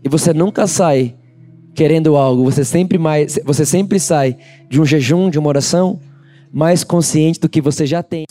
[0.05, 1.17] E você nunca sai
[1.75, 4.37] querendo algo, você sempre mais, você sempre sai
[4.69, 5.99] de um jejum, de uma oração
[6.53, 8.25] mais consciente do que você já tem.